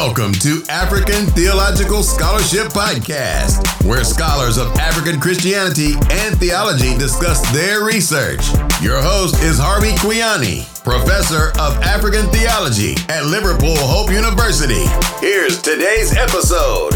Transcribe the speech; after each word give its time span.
Welcome 0.00 0.32
to 0.34 0.62
African 0.68 1.26
Theological 1.26 2.04
Scholarship 2.04 2.68
Podcast, 2.68 3.84
where 3.84 4.04
scholars 4.04 4.56
of 4.56 4.68
African 4.76 5.20
Christianity 5.20 5.94
and 6.12 6.38
theology 6.38 6.96
discuss 6.96 7.40
their 7.50 7.84
research. 7.84 8.48
Your 8.80 9.02
host 9.02 9.42
is 9.42 9.58
Harvey 9.58 9.90
Kwiyani, 9.98 10.62
professor 10.84 11.48
of 11.60 11.82
African 11.82 12.30
theology 12.30 12.94
at 13.08 13.26
Liverpool 13.26 13.74
Hope 13.76 14.12
University. 14.12 14.86
Here's 15.18 15.60
today's 15.60 16.16
episode. 16.16 16.94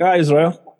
Hi, 0.00 0.18
Israel. 0.18 0.78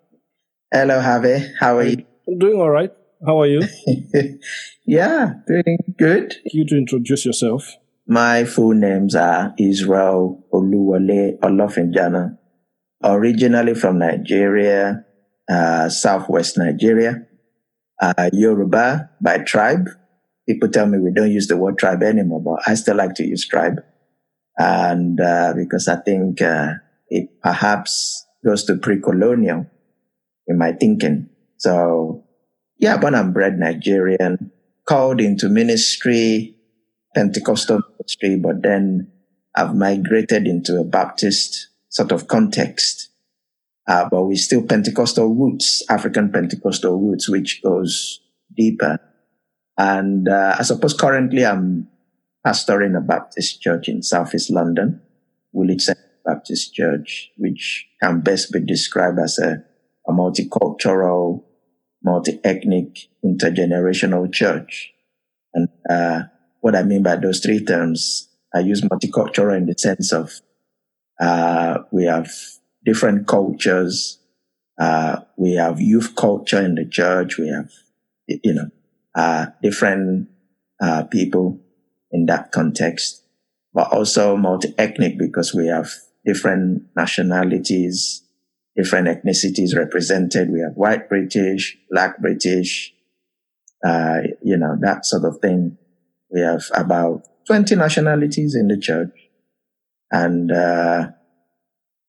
Hello, 0.72 1.00
Harvey. 1.00 1.44
How 1.58 1.78
are 1.78 1.82
you? 1.82 2.06
I'm 2.28 2.38
doing 2.38 2.60
all 2.60 2.70
right. 2.70 2.92
How 3.26 3.40
are 3.40 3.48
you? 3.48 3.62
yeah, 4.86 5.32
doing 5.48 5.78
good. 5.98 6.34
You 6.44 6.64
to 6.66 6.76
introduce 6.76 7.26
yourself. 7.26 7.64
My 8.06 8.44
full 8.44 8.74
names 8.74 9.14
are 9.14 9.54
Israel 9.58 10.44
Oluwole 10.52 11.38
Olofinjana, 11.38 12.36
originally 13.02 13.74
from 13.74 13.98
Nigeria, 13.98 15.04
uh, 15.48 15.88
southwest 15.88 16.58
Nigeria, 16.58 17.26
uh, 18.02 18.28
Yoruba 18.32 19.10
by 19.22 19.38
tribe. 19.38 19.88
People 20.46 20.68
tell 20.68 20.86
me 20.86 20.98
we 20.98 21.12
don't 21.14 21.30
use 21.32 21.46
the 21.46 21.56
word 21.56 21.78
tribe 21.78 22.02
anymore, 22.02 22.42
but 22.42 22.60
I 22.68 22.74
still 22.74 22.96
like 22.96 23.14
to 23.14 23.24
use 23.26 23.48
tribe. 23.48 23.80
And 24.58 25.18
uh, 25.18 25.54
because 25.56 25.88
I 25.88 25.96
think 25.96 26.42
uh, 26.42 26.74
it 27.08 27.40
perhaps 27.42 28.26
goes 28.44 28.64
to 28.64 28.76
pre-colonial 28.76 29.66
in 30.46 30.58
my 30.58 30.72
thinking. 30.72 31.30
So, 31.56 32.24
yeah, 32.78 32.98
born 32.98 33.14
and 33.14 33.32
bred 33.32 33.58
Nigerian, 33.58 34.52
called 34.86 35.22
into 35.22 35.48
ministry 35.48 36.53
Pentecostal 37.14 37.80
ministry, 37.90 38.36
but 38.36 38.62
then 38.62 39.10
I've 39.54 39.74
migrated 39.74 40.46
into 40.46 40.78
a 40.80 40.84
Baptist 40.84 41.68
sort 41.88 42.12
of 42.12 42.26
context. 42.26 43.10
Uh, 43.86 44.08
but 44.10 44.24
we 44.24 44.36
still 44.36 44.62
Pentecostal 44.62 45.34
roots, 45.34 45.82
African 45.88 46.32
Pentecostal 46.32 46.98
roots, 46.98 47.28
which 47.28 47.62
goes 47.62 48.20
deeper. 48.56 48.98
And 49.76 50.28
uh, 50.28 50.56
I 50.58 50.62
suppose 50.62 50.94
currently 50.94 51.44
I'm 51.44 51.88
pastoring 52.46 52.96
a 52.96 53.00
Baptist 53.00 53.60
church 53.60 53.88
in 53.88 54.02
Southeast 54.02 54.50
London, 54.50 55.00
Woolwich 55.52 55.88
Baptist 56.24 56.74
Church, 56.74 57.30
which 57.36 57.86
can 58.02 58.20
best 58.20 58.52
be 58.52 58.60
described 58.60 59.18
as 59.18 59.38
a, 59.38 59.62
a 60.08 60.12
multicultural, 60.12 61.42
multi-ethnic, 62.02 63.08
intergenerational 63.24 64.32
church. 64.32 64.92
And 65.52 65.68
uh, 65.88 66.22
what 66.64 66.74
I 66.74 66.82
mean 66.82 67.02
by 67.02 67.16
those 67.16 67.40
three 67.40 67.62
terms, 67.62 68.26
I 68.54 68.60
use 68.60 68.80
multicultural 68.80 69.54
in 69.54 69.66
the 69.66 69.74
sense 69.76 70.14
of 70.14 70.32
uh, 71.20 71.80
we 71.92 72.04
have 72.04 72.30
different 72.86 73.28
cultures. 73.28 74.18
Uh, 74.80 75.16
we 75.36 75.56
have 75.56 75.78
youth 75.78 76.16
culture 76.16 76.64
in 76.64 76.74
the 76.76 76.86
church. 76.88 77.36
We 77.36 77.48
have, 77.48 77.70
you 78.26 78.54
know, 78.54 78.70
uh, 79.14 79.48
different 79.62 80.28
uh, 80.80 81.04
people 81.04 81.60
in 82.10 82.24
that 82.26 82.50
context, 82.50 83.22
but 83.74 83.92
also 83.92 84.34
multi-ethnic 84.34 85.18
because 85.18 85.52
we 85.52 85.66
have 85.66 85.90
different 86.24 86.84
nationalities, 86.96 88.22
different 88.74 89.08
ethnicities 89.08 89.76
represented. 89.76 90.50
We 90.50 90.60
have 90.60 90.76
white 90.76 91.10
British, 91.10 91.76
black 91.90 92.22
British, 92.22 92.94
uh, 93.84 94.20
you 94.42 94.56
know, 94.56 94.78
that 94.80 95.04
sort 95.04 95.26
of 95.26 95.42
thing. 95.42 95.76
We 96.30 96.40
have 96.40 96.62
about 96.74 97.22
20 97.46 97.76
nationalities 97.76 98.54
in 98.54 98.68
the 98.68 98.78
church. 98.78 99.10
And 100.10 100.50
uh, 100.50 101.08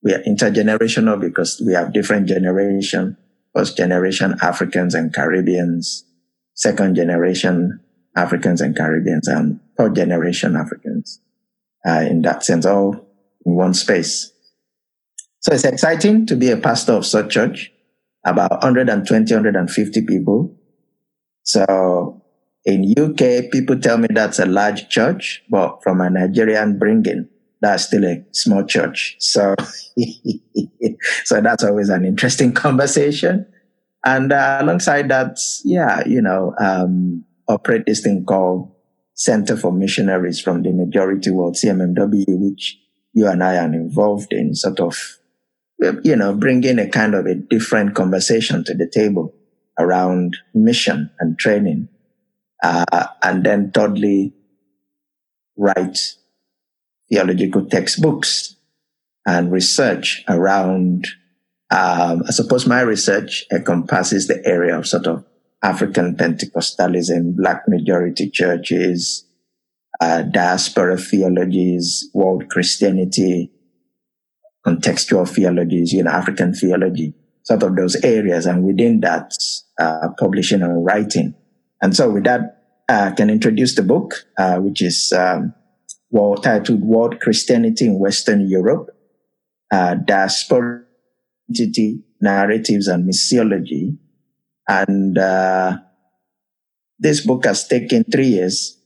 we 0.04 0.14
are 0.14 0.22
intergenerational 0.24 1.20
because 1.20 1.62
we 1.66 1.74
have 1.74 1.94
different 1.94 2.28
generation, 2.28 3.18
first 3.56 3.78
generation 3.78 4.36
Africans 4.42 4.94
and 4.94 5.14
Caribbeans, 5.14 6.06
second 6.54 6.96
generation 6.96 7.80
Africans 8.16 8.62
and 8.62 8.76
Caribbeans, 8.76 9.28
and 9.28 9.60
third 9.78 9.96
generation 9.96 10.56
Africans. 10.56 11.20
Uh, 11.88 12.02
in 12.02 12.22
that 12.24 12.44
sense, 12.44 12.66
all 12.66 12.94
in 13.46 13.56
one 13.56 13.74
space. 13.74 14.32
So 15.40 15.54
it's 15.54 15.64
exciting 15.64 16.26
to 16.28 16.36
be 16.36 16.50
a 16.50 16.58
pastor 16.58 16.94
of 16.94 17.06
such 17.06 17.32
church, 17.32 17.72
about 18.26 18.50
120, 18.50 19.34
150 19.34 20.06
people. 20.06 20.58
So 21.44 22.15
in 22.66 22.94
UK, 22.98 23.52
people 23.52 23.80
tell 23.80 23.98
me 23.98 24.08
that's 24.10 24.40
a 24.40 24.46
large 24.46 24.90
church, 24.90 25.44
but 25.50 25.84
from 25.84 26.02
a 26.02 26.10
Nigerian 26.10 26.80
bringing, 26.80 27.30
that's 27.62 27.86
still 27.86 28.04
a 28.04 28.26
small 28.32 28.64
church. 28.64 29.16
So, 29.20 29.56
so 31.26 31.42
that's 31.42 31.64
always 31.64 31.90
an 31.90 32.06
interesting 32.06 32.54
conversation. 32.66 33.46
And 34.04 34.32
uh, 34.32 34.58
alongside 34.62 35.10
that, 35.10 35.38
yeah, 35.64 36.04
you 36.08 36.22
know, 36.22 36.54
um, 36.60 37.24
operate 37.48 37.86
this 37.86 38.02
thing 38.02 38.26
called 38.26 38.72
Center 39.14 39.56
for 39.56 39.72
Missionaries 39.72 40.42
from 40.42 40.64
the 40.64 40.72
Majority 40.72 41.32
World, 41.32 41.56
CMMW, 41.56 42.26
which 42.28 42.78
you 43.14 43.28
and 43.28 43.44
I 43.44 43.58
are 43.58 43.74
involved 43.74 44.34
in, 44.34 44.56
sort 44.56 44.80
of, 44.80 44.98
you 46.04 46.16
know, 46.16 46.36
bringing 46.36 46.80
a 46.80 46.90
kind 46.90 47.14
of 47.14 47.26
a 47.26 47.36
different 47.36 47.96
conversation 47.96 48.64
to 48.66 48.74
the 48.74 48.88
table 48.88 49.34
around 49.80 50.36
mission 50.54 51.12
and 51.20 51.38
training 51.38 51.90
uh, 52.64 53.08
and 53.24 53.44
then 53.44 53.72
thirdly, 53.72 54.34
write 55.58 55.98
theological 57.10 57.66
textbooks 57.66 58.56
and 59.26 59.52
research 59.52 60.24
around, 60.28 61.08
um, 61.72 62.24
I 62.28 62.32
suppose 62.32 62.68
my 62.68 62.82
research 62.82 63.46
encompasses 63.52 64.28
the 64.28 64.46
area 64.46 64.78
of 64.78 64.88
sort 64.88 65.08
of 65.08 65.26
African 65.64 66.16
Pentecostalism, 66.16 67.36
black 67.36 67.64
majority 67.68 68.30
churches, 68.30 69.26
uh, 70.00 70.22
diaspora 70.24 70.98
theologies, 70.98 72.10
world 72.14 72.50
Christianity, 72.50 73.52
contextual 74.66 75.28
theologies, 75.28 75.94
you 75.94 76.04
know, 76.04 76.12
African 76.12 76.54
theology, 76.54 77.14
sort 77.44 77.64
of 77.64 77.76
those 77.76 77.96
areas. 78.04 78.46
And 78.46 78.64
within 78.64 79.00
that, 79.02 79.32
uh, 79.80 80.10
publishing 80.20 80.62
and 80.62 80.86
writing. 80.86 81.36
And 81.86 81.96
so 81.96 82.10
with 82.10 82.24
that, 82.24 82.64
I 82.90 83.12
can 83.12 83.30
introduce 83.30 83.76
the 83.76 83.84
book, 83.84 84.16
uh, 84.40 84.58
which 84.58 84.82
is 84.82 85.14
um, 85.16 85.54
well, 86.10 86.34
titled 86.34 86.82
World 86.82 87.20
Christianity 87.20 87.86
in 87.86 88.00
Western 88.00 88.50
Europe, 88.50 88.90
uh, 89.72 89.94
Diaspora 89.94 90.82
Narratives 92.22 92.88
and 92.88 93.08
Missiology. 93.08 94.00
And 94.68 95.16
uh, 95.16 95.78
this 96.98 97.24
book 97.24 97.46
has 97.46 97.68
taken 97.68 98.04
three 98.04 98.30
years 98.30 98.82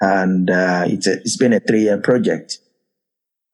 and 0.00 0.50
uh, 0.50 0.86
it's, 0.88 1.06
a, 1.06 1.12
it's 1.20 1.36
been 1.36 1.52
a 1.52 1.60
three-year 1.60 1.98
project. 1.98 2.58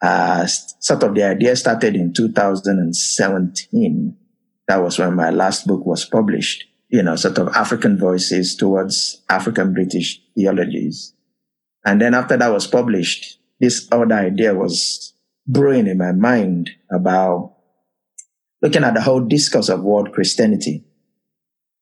Uh, 0.01 0.47
sort 0.47 1.03
of 1.03 1.15
the 1.15 1.25
idea 1.25 1.55
started 1.57 1.95
in 1.95 2.15
2017. 2.15 4.17
That 4.67 4.83
was 4.83 4.99
when 4.99 5.15
my 5.15 5.29
last 5.29 5.67
book 5.67 5.85
was 5.85 6.07
published 6.07 6.65
you 6.89 7.03
know, 7.03 7.17
sort 7.17 7.39
of 7.39 7.49
African 7.49 7.99
voices 7.99 8.57
towards 8.57 9.23
African 9.29 9.73
British 9.73 10.21
theologies. 10.35 11.15
And 11.85 12.01
then 12.01 12.15
after 12.15 12.37
that 12.37 12.53
was 12.53 12.67
published, 12.67 13.39
this 13.61 13.89
other 13.91 14.15
idea 14.15 14.55
was 14.55 15.15
brewing 15.47 15.87
in 15.87 15.99
my 15.99 16.13
mind 16.13 16.71
about 16.91 17.55
looking 18.63 18.85
at 18.85 18.95
the 18.95 19.03
whole 19.03 19.21
discourse 19.21 19.69
of 19.69 19.83
world 19.83 20.13
Christianity 20.13 20.85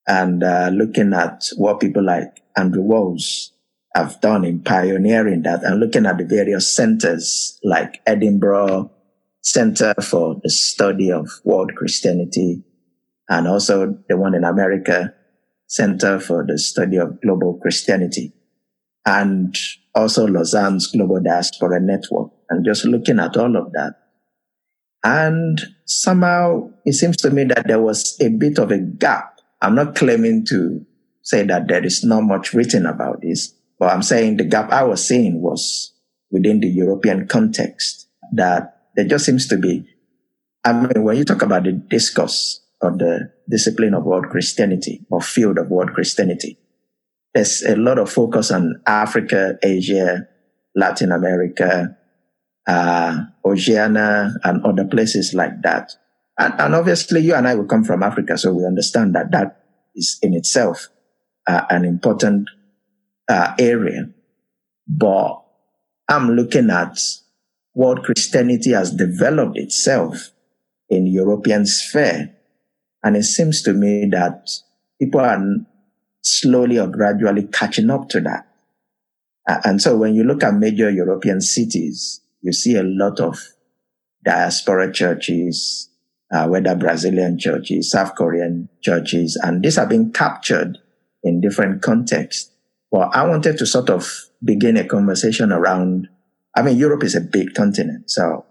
and 0.07 0.43
uh, 0.43 0.69
looking 0.71 1.13
at 1.13 1.49
what 1.57 1.79
people 1.79 2.03
like 2.03 2.43
Andrew 2.55 2.83
Walls 2.83 3.51
have 3.95 4.19
done 4.21 4.43
in 4.45 4.61
pioneering 4.61 5.43
that 5.43 5.63
and 5.63 5.79
looking 5.79 6.05
at 6.05 6.17
the 6.17 6.25
various 6.25 6.71
centers 6.71 7.59
like 7.63 8.01
Edinburgh 8.05 8.91
Center 9.41 9.93
for 10.01 10.39
the 10.43 10.49
Study 10.49 11.11
of 11.11 11.29
World 11.43 11.71
Christianity, 11.75 12.63
and 13.29 13.47
also 13.47 13.97
the 14.07 14.17
one 14.17 14.35
in 14.35 14.43
America, 14.43 15.13
Center 15.67 16.19
for 16.19 16.45
the 16.45 16.57
Study 16.57 16.97
of 16.97 17.21
Global 17.21 17.57
Christianity, 17.61 18.33
and 19.05 19.55
also 19.93 20.27
Lausanne's 20.27 20.87
Global 20.87 21.21
Diaspora 21.21 21.79
Network, 21.79 22.31
and 22.49 22.65
just 22.65 22.85
looking 22.85 23.19
at 23.19 23.37
all 23.37 23.55
of 23.55 23.71
that. 23.73 23.93
And 25.03 25.59
somehow 25.85 26.71
it 26.85 26.93
seems 26.93 27.17
to 27.17 27.29
me 27.29 27.45
that 27.45 27.67
there 27.67 27.81
was 27.81 28.17
a 28.21 28.29
bit 28.29 28.57
of 28.57 28.71
a 28.71 28.79
gap. 28.79 29.39
I'm 29.61 29.75
not 29.75 29.95
claiming 29.95 30.45
to 30.47 30.85
say 31.21 31.43
that 31.43 31.67
there 31.67 31.83
is 31.83 32.03
not 32.03 32.21
much 32.21 32.53
written 32.53 32.85
about 32.85 33.21
this, 33.21 33.53
but 33.79 33.91
I'm 33.91 34.03
saying 34.03 34.37
the 34.37 34.45
gap 34.45 34.71
I 34.71 34.83
was 34.83 35.05
seeing 35.05 35.41
was 35.41 35.93
within 36.31 36.59
the 36.59 36.67
European 36.67 37.27
context 37.27 38.07
that 38.33 38.87
there 38.95 39.05
just 39.05 39.25
seems 39.25 39.47
to 39.47 39.57
be. 39.57 39.87
I 40.63 40.73
mean, 40.73 41.03
when 41.03 41.17
you 41.17 41.25
talk 41.25 41.41
about 41.41 41.63
the 41.63 41.73
discourse 41.73 42.64
of 42.85 42.97
the 42.99 43.31
discipline 43.49 43.93
of 43.93 44.03
world 44.03 44.25
Christianity 44.29 45.05
or 45.09 45.21
field 45.21 45.57
of 45.57 45.69
world 45.69 45.91
Christianity. 45.93 46.57
There's 47.33 47.63
a 47.63 47.75
lot 47.75 47.99
of 47.99 48.09
focus 48.09 48.51
on 48.51 48.81
Africa, 48.87 49.57
Asia, 49.61 50.27
Latin 50.75 51.11
America, 51.11 51.97
uh, 52.67 53.17
Oceania, 53.45 54.33
and 54.43 54.65
other 54.65 54.85
places 54.85 55.33
like 55.33 55.61
that. 55.63 55.91
And, 56.37 56.53
and, 56.59 56.75
obviously, 56.75 57.21
you 57.21 57.33
and 57.33 57.47
I 57.47 57.55
will 57.55 57.65
come 57.65 57.83
from 57.83 58.03
Africa, 58.03 58.37
so 58.37 58.53
we 58.53 58.65
understand 58.65 59.15
that 59.15 59.31
that 59.31 59.63
is 59.95 60.17
in 60.21 60.33
itself 60.33 60.89
uh, 61.47 61.65
an 61.69 61.85
important 61.85 62.49
uh, 63.27 63.53
area. 63.59 64.09
But 64.87 65.41
I'm 66.07 66.31
looking 66.31 66.69
at 66.69 66.99
what 67.73 68.03
Christianity 68.03 68.71
has 68.71 68.91
developed 68.91 69.57
itself 69.57 70.31
in 70.89 71.07
European 71.07 71.65
sphere. 71.65 72.34
And 73.05 73.15
it 73.15 73.23
seems 73.23 73.61
to 73.61 73.73
me 73.73 74.07
that 74.11 74.49
people 74.99 75.21
are 75.21 75.39
slowly 76.23 76.79
or 76.79 76.87
gradually 76.87 77.43
catching 77.43 77.91
up 77.91 78.09
to 78.09 78.19
that. 78.21 78.47
And 79.63 79.79
so 79.79 79.95
when 79.95 80.15
you 80.15 80.23
look 80.23 80.43
at 80.43 80.55
major 80.55 80.89
European 80.89 81.39
cities, 81.39 82.21
you 82.41 82.51
see 82.51 82.75
a 82.75 82.83
lot 82.83 83.19
of 83.19 83.39
diaspora 84.23 84.91
churches, 84.91 85.87
uh, 86.33 86.47
whether 86.47 86.75
Brazilian 86.75 87.37
churches, 87.37 87.91
South 87.91 88.15
Korean 88.15 88.69
churches, 88.81 89.39
and 89.41 89.63
these 89.63 89.77
are 89.77 89.85
being 89.85 90.11
captured 90.11 90.79
in 91.21 91.41
different 91.41 91.83
contexts. 91.83 92.51
Well, 92.89 93.11
I 93.13 93.27
wanted 93.27 93.59
to 93.59 93.67
sort 93.67 93.91
of 93.91 94.11
begin 94.43 94.77
a 94.77 94.83
conversation 94.83 95.51
around, 95.51 96.07
I 96.55 96.63
mean, 96.63 96.77
Europe 96.77 97.03
is 97.03 97.13
a 97.13 97.21
big 97.21 97.53
continent. 97.53 98.09
So, 98.09 98.45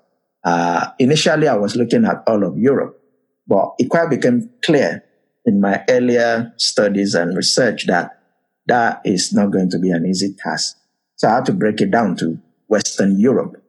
uh, 0.44 0.90
initially 1.00 1.48
I 1.48 1.56
was 1.56 1.74
looking 1.74 2.04
at 2.04 2.22
all 2.28 2.44
of 2.44 2.56
Europe, 2.56 3.00
but 3.46 3.74
it 3.78 3.88
quite 3.90 4.10
became 4.10 4.50
clear 4.64 5.04
in 5.44 5.60
my 5.60 5.84
earlier 5.88 6.52
studies 6.56 7.14
and 7.14 7.36
research 7.36 7.86
that 7.86 8.18
that 8.66 9.00
is 9.04 9.32
not 9.32 9.50
going 9.50 9.70
to 9.70 9.78
be 9.78 9.90
an 9.90 10.06
easy 10.06 10.34
task. 10.34 10.76
So 11.16 11.28
I 11.28 11.36
had 11.36 11.46
to 11.46 11.52
break 11.52 11.80
it 11.80 11.90
down 11.90 12.16
to 12.16 12.38
Western 12.68 13.18
Europe. 13.18 13.62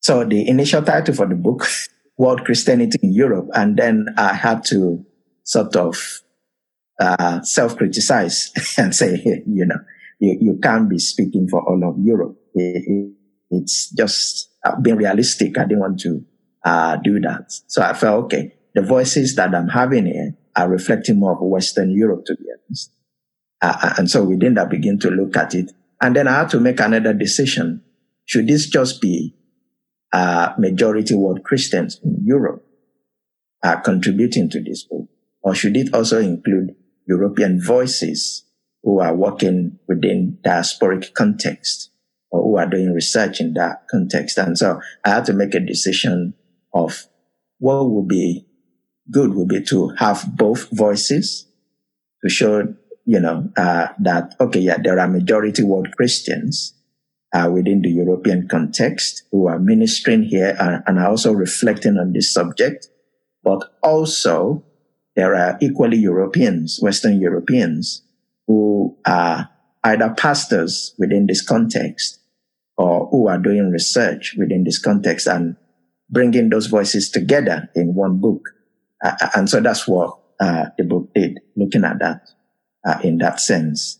So 0.00 0.24
the 0.24 0.48
initial 0.48 0.82
title 0.82 1.14
for 1.14 1.26
the 1.26 1.34
book, 1.34 1.66
World 2.18 2.44
Christianity 2.44 2.98
in 3.02 3.12
Europe, 3.12 3.48
and 3.54 3.76
then 3.76 4.06
I 4.16 4.34
had 4.34 4.64
to 4.66 5.04
sort 5.42 5.74
of 5.74 6.20
uh, 7.00 7.42
self-criticize 7.42 8.52
and 8.78 8.94
say, 8.94 9.20
you 9.46 9.66
know, 9.66 9.78
you, 10.20 10.38
you 10.40 10.58
can't 10.62 10.88
be 10.88 10.98
speaking 10.98 11.48
for 11.48 11.62
all 11.68 11.82
of 11.88 11.96
Europe. 11.98 12.38
It, 12.54 12.84
it, 12.86 13.12
it's 13.50 13.90
just 13.90 14.50
uh, 14.64 14.78
being 14.80 14.96
realistic. 14.96 15.58
I 15.58 15.64
didn't 15.64 15.80
want 15.80 16.00
to 16.00 16.24
uh, 16.64 16.96
do 16.96 17.20
that. 17.20 17.52
So 17.66 17.82
I 17.82 17.92
felt, 17.92 18.24
okay, 18.26 18.54
the 18.74 18.82
voices 18.82 19.34
that 19.36 19.54
I'm 19.54 19.68
having 19.68 20.06
here 20.06 20.34
are 20.56 20.68
reflecting 20.68 21.18
more 21.18 21.32
of 21.32 21.40
Western 21.40 21.90
Europe, 21.90 22.24
to 22.26 22.36
be 22.36 22.44
honest. 22.66 22.92
Uh, 23.62 23.76
uh, 23.82 23.94
and 23.98 24.10
so 24.10 24.24
we 24.24 24.36
didn't 24.36 24.68
begin 24.70 24.98
to 25.00 25.10
look 25.10 25.36
at 25.36 25.54
it. 25.54 25.72
And 26.00 26.16
then 26.16 26.28
I 26.28 26.38
had 26.38 26.50
to 26.50 26.60
make 26.60 26.80
another 26.80 27.14
decision. 27.14 27.82
Should 28.24 28.48
this 28.48 28.68
just 28.68 29.00
be 29.00 29.34
uh, 30.12 30.52
majority 30.58 31.14
world 31.14 31.44
Christians 31.44 32.00
in 32.02 32.18
Europe 32.24 32.64
uh, 33.62 33.76
contributing 33.76 34.50
to 34.50 34.62
this 34.62 34.84
book? 34.84 35.08
Or 35.42 35.54
should 35.54 35.76
it 35.76 35.92
also 35.94 36.20
include 36.20 36.74
European 37.06 37.60
voices 37.60 38.44
who 38.82 39.00
are 39.00 39.14
working 39.14 39.78
within 39.88 40.38
diasporic 40.44 41.14
context 41.14 41.90
or 42.30 42.42
who 42.42 42.56
are 42.56 42.66
doing 42.66 42.92
research 42.92 43.40
in 43.40 43.54
that 43.54 43.86
context. 43.90 44.38
And 44.38 44.58
so 44.58 44.80
I 45.04 45.10
had 45.10 45.24
to 45.26 45.32
make 45.32 45.54
a 45.54 45.60
decision 45.60 46.34
of 46.74 47.06
what 47.58 47.88
would 47.88 48.08
be 48.08 48.46
good 49.10 49.34
would 49.34 49.48
be 49.48 49.62
to 49.62 49.88
have 49.98 50.36
both 50.36 50.68
voices 50.70 51.46
to 52.22 52.28
show, 52.28 52.74
you 53.04 53.20
know, 53.20 53.48
uh, 53.56 53.88
that, 54.00 54.34
okay, 54.40 54.60
yeah, 54.60 54.78
there 54.82 54.98
are 54.98 55.08
majority 55.08 55.62
world 55.62 55.88
Christians 55.96 56.74
uh, 57.32 57.50
within 57.52 57.82
the 57.82 57.90
European 57.90 58.48
context 58.48 59.24
who 59.30 59.46
are 59.46 59.58
ministering 59.58 60.22
here 60.22 60.56
and, 60.58 60.82
and 60.86 60.98
are 60.98 61.10
also 61.10 61.32
reflecting 61.32 61.96
on 61.96 62.12
this 62.12 62.32
subject, 62.32 62.88
but 63.42 63.76
also 63.82 64.64
there 65.16 65.34
are 65.34 65.56
equally 65.60 65.98
Europeans, 65.98 66.78
Western 66.80 67.20
Europeans, 67.20 68.02
who 68.46 68.96
are 69.06 69.50
either 69.84 70.14
pastors 70.16 70.94
within 70.98 71.26
this 71.26 71.42
context 71.42 72.20
or 72.76 73.06
who 73.10 73.28
are 73.28 73.38
doing 73.38 73.70
research 73.70 74.34
within 74.36 74.64
this 74.64 74.78
context 74.78 75.26
and 75.26 75.56
bringing 76.10 76.50
those 76.50 76.66
voices 76.66 77.10
together 77.10 77.68
in 77.74 77.94
one 77.94 78.18
book. 78.18 78.42
Uh, 79.02 79.12
uh 79.20 79.28
and 79.34 79.50
so 79.50 79.60
that's 79.60 79.86
what 79.88 80.18
uh, 80.40 80.66
the 80.76 80.84
book 80.84 81.08
did, 81.14 81.40
looking 81.56 81.84
at 81.84 81.98
that 82.00 82.28
uh, 82.86 82.98
in 83.02 83.18
that 83.18 83.40
sense. 83.40 83.98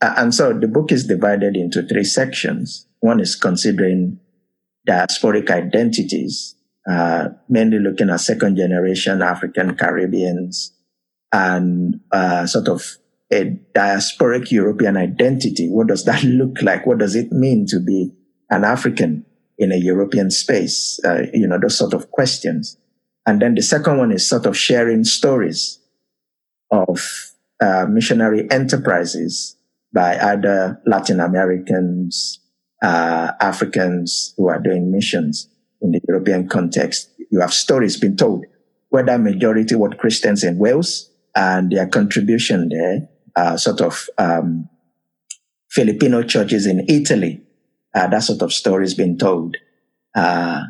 Uh, 0.00 0.14
and 0.16 0.34
so 0.34 0.52
the 0.52 0.68
book 0.68 0.92
is 0.92 1.06
divided 1.06 1.56
into 1.56 1.82
three 1.82 2.04
sections. 2.04 2.86
One 3.00 3.20
is 3.20 3.34
considering 3.34 4.20
diasporic 4.88 5.50
identities, 5.50 6.54
uh, 6.88 7.28
mainly 7.48 7.78
looking 7.78 8.10
at 8.10 8.20
second 8.20 8.56
generation 8.56 9.22
African 9.22 9.74
Caribbeans 9.74 10.72
and 11.32 12.00
sort 12.46 12.68
of 12.68 12.96
a 13.32 13.58
diasporic 13.74 14.50
European 14.50 14.96
identity. 14.96 15.68
What 15.68 15.88
does 15.88 16.04
that 16.04 16.22
look 16.24 16.62
like? 16.62 16.86
What 16.86 16.98
does 16.98 17.16
it 17.16 17.32
mean 17.32 17.66
to 17.68 17.80
be 17.80 18.12
an 18.50 18.64
African 18.64 19.24
in 19.58 19.72
a 19.72 19.76
European 19.76 20.30
space? 20.30 21.00
Uh, 21.04 21.22
you 21.32 21.46
know, 21.46 21.58
those 21.60 21.78
sort 21.78 21.94
of 21.94 22.10
questions. 22.10 22.76
And 23.26 23.42
then 23.42 23.54
the 23.54 23.62
second 23.62 23.98
one 23.98 24.12
is 24.12 24.28
sort 24.28 24.46
of 24.46 24.56
sharing 24.56 25.04
stories 25.04 25.80
of 26.70 27.00
uh, 27.60 27.86
missionary 27.88 28.48
enterprises 28.50 29.56
by 29.92 30.16
other 30.16 30.80
Latin 30.86 31.20
Americans, 31.20 32.40
uh, 32.82 33.32
Africans 33.40 34.34
who 34.36 34.48
are 34.48 34.60
doing 34.60 34.92
missions 34.92 35.48
in 35.80 35.92
the 35.92 36.00
European 36.08 36.48
context. 36.48 37.10
You 37.30 37.40
have 37.40 37.52
stories 37.52 37.98
being 37.98 38.16
told, 38.16 38.44
whether 38.90 39.18
majority 39.18 39.74
were 39.74 39.90
Christians 39.90 40.44
in 40.44 40.58
Wales 40.58 41.10
and 41.34 41.72
their 41.72 41.86
contribution 41.86 42.68
there, 42.68 43.08
uh, 43.36 43.56
sort 43.56 43.80
of 43.80 44.08
um, 44.18 44.68
Filipino 45.70 46.22
churches 46.22 46.66
in 46.66 46.84
Italy. 46.88 47.42
Uh, 47.96 48.06
that 48.08 48.22
sort 48.22 48.42
of 48.42 48.52
story 48.52 48.84
is 48.84 48.92
being 48.92 49.16
told. 49.16 49.56
Uh, 50.14 50.64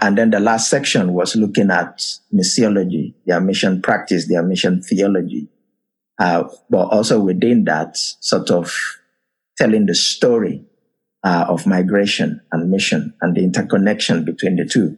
and 0.00 0.16
then 0.16 0.30
the 0.30 0.38
last 0.38 0.70
section 0.70 1.12
was 1.12 1.34
looking 1.34 1.72
at 1.72 1.98
missiology, 2.32 3.14
their 3.26 3.40
mission 3.40 3.82
practice, 3.82 4.28
their 4.28 4.44
mission 4.44 4.80
theology. 4.80 5.48
Uh, 6.20 6.48
but 6.70 6.86
also 6.86 7.18
within 7.18 7.64
that, 7.64 7.96
sort 7.96 8.48
of 8.50 8.72
telling 9.58 9.86
the 9.86 9.94
story 9.94 10.64
uh, 11.24 11.46
of 11.48 11.66
migration 11.66 12.40
and 12.52 12.70
mission 12.70 13.12
and 13.20 13.36
the 13.36 13.42
interconnection 13.42 14.24
between 14.24 14.54
the 14.54 14.64
two. 14.64 14.96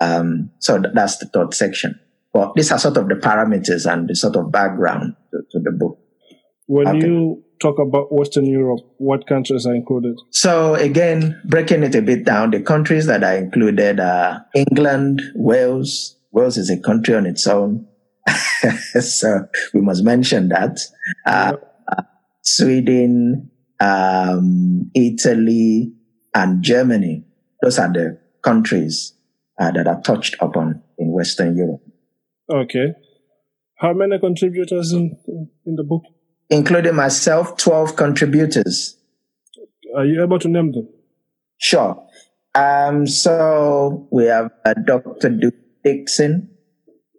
Um, 0.00 0.50
so 0.60 0.80
th- 0.80 0.94
that's 0.94 1.18
the 1.18 1.26
third 1.26 1.52
section. 1.52 2.00
But 2.32 2.54
these 2.54 2.72
are 2.72 2.78
sort 2.78 2.96
of 2.96 3.08
the 3.08 3.16
parameters 3.16 3.90
and 3.90 4.08
the 4.08 4.14
sort 4.14 4.36
of 4.36 4.50
background 4.50 5.14
to, 5.32 5.42
to 5.50 5.58
the 5.58 5.72
book. 5.72 5.98
When 6.66 6.88
okay. 6.88 7.06
you 7.06 7.44
talk 7.60 7.78
about 7.78 8.12
Western 8.12 8.46
Europe, 8.46 8.80
what 8.96 9.26
countries 9.26 9.66
are 9.66 9.74
included? 9.74 10.18
So 10.30 10.74
again, 10.74 11.40
breaking 11.44 11.82
it 11.82 11.94
a 11.94 12.02
bit 12.02 12.24
down, 12.24 12.50
the 12.50 12.60
countries 12.60 13.06
that 13.06 13.22
are 13.22 13.36
included 13.36 14.00
are 14.00 14.46
England, 14.54 15.22
Wales. 15.34 16.16
Wales 16.32 16.56
is 16.56 16.70
a 16.70 16.80
country 16.80 17.14
on 17.14 17.26
its 17.26 17.46
own. 17.46 17.86
so 19.00 19.46
we 19.74 19.80
must 19.80 20.04
mention 20.04 20.48
that. 20.48 20.78
Uh, 21.26 21.56
uh, 21.90 22.02
Sweden, 22.42 23.50
um, 23.80 24.90
Italy, 24.94 25.92
and 26.34 26.62
Germany. 26.62 27.24
Those 27.62 27.78
are 27.78 27.92
the 27.92 28.18
countries 28.42 29.14
uh, 29.60 29.70
that 29.72 29.86
are 29.86 30.00
touched 30.00 30.36
upon 30.40 30.82
in 30.98 31.12
Western 31.12 31.56
Europe. 31.56 31.82
Okay. 32.50 32.94
How 33.78 33.92
many 33.92 34.18
contributors 34.18 34.92
in, 34.92 35.16
in 35.66 35.76
the 35.76 35.84
book? 35.84 36.02
Including 36.50 36.96
myself, 36.96 37.56
12 37.56 37.96
contributors. 37.96 38.96
Are 39.96 40.04
you 40.04 40.22
able 40.22 40.38
to 40.38 40.48
name 40.48 40.72
them? 40.72 40.88
Sure. 41.58 42.04
Um, 42.54 43.06
so 43.06 44.08
we 44.10 44.24
have 44.24 44.50
uh, 44.64 44.74
Dr. 44.84 45.30
Dulcie 45.30 45.56
Dixon 45.84 46.50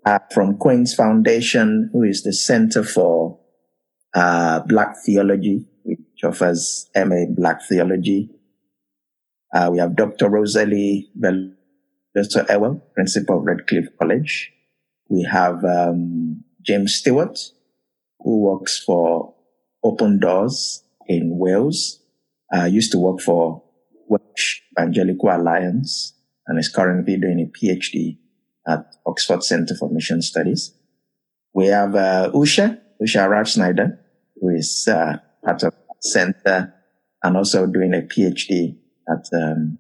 uh, 0.05 0.19
from 0.33 0.57
Queen's 0.57 0.93
Foundation, 0.93 1.89
who 1.93 2.03
is 2.03 2.23
the 2.23 2.33
Center 2.33 2.83
for 2.83 3.39
uh, 4.13 4.59
Black 4.67 4.95
Theology 5.05 5.65
which 5.83 6.23
offers 6.23 6.89
MA 6.95 7.25
Black 7.29 7.61
Theology. 7.67 8.29
Uh, 9.53 9.69
we 9.71 9.79
have 9.79 9.95
Dr. 9.95 10.29
Rosalee 10.29 11.07
Velloso 11.19 12.49
Ewell, 12.49 12.81
Principal 12.93 13.39
of 13.39 13.45
Redcliffe 13.45 13.89
College. 13.99 14.53
We 15.09 15.23
have 15.23 15.63
um, 15.65 16.43
James 16.61 16.95
Stewart, 16.95 17.37
who 18.23 18.41
works 18.41 18.83
for 18.83 19.33
Open 19.83 20.19
Doors 20.19 20.83
in 21.07 21.37
Wales. 21.37 21.99
Uh, 22.53 22.65
used 22.65 22.91
to 22.91 22.97
work 22.97 23.21
for 23.21 23.63
Welsh 24.07 24.61
Evangelical 24.77 25.29
Alliance 25.29 26.13
and 26.47 26.59
is 26.59 26.69
currently 26.69 27.17
doing 27.17 27.39
a 27.39 27.45
PhD 27.45 28.17
at 28.67 28.93
Oxford 29.05 29.43
Center 29.43 29.75
for 29.75 29.89
Mission 29.89 30.21
Studies. 30.21 30.73
We 31.53 31.67
have 31.67 31.95
uh, 31.95 32.31
Usha, 32.33 32.79
Usha 33.01 33.27
Reifsnider, 33.27 33.97
who 34.39 34.49
is 34.49 34.87
uh, 34.87 35.17
part 35.43 35.63
of 35.63 35.73
center 36.01 36.73
and 37.23 37.37
also 37.37 37.65
doing 37.67 37.93
a 37.93 38.01
PhD 38.01 38.75
at 39.07 39.25
um, 39.33 39.77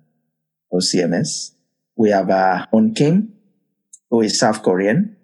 OCMS. 0.73 1.51
We 1.95 2.09
have 2.11 2.29
uh, 2.29 2.65
Hoon 2.71 2.93
Kim, 2.93 3.33
who 4.09 4.21
is 4.21 4.39
South 4.39 4.63
Korean 4.63 5.15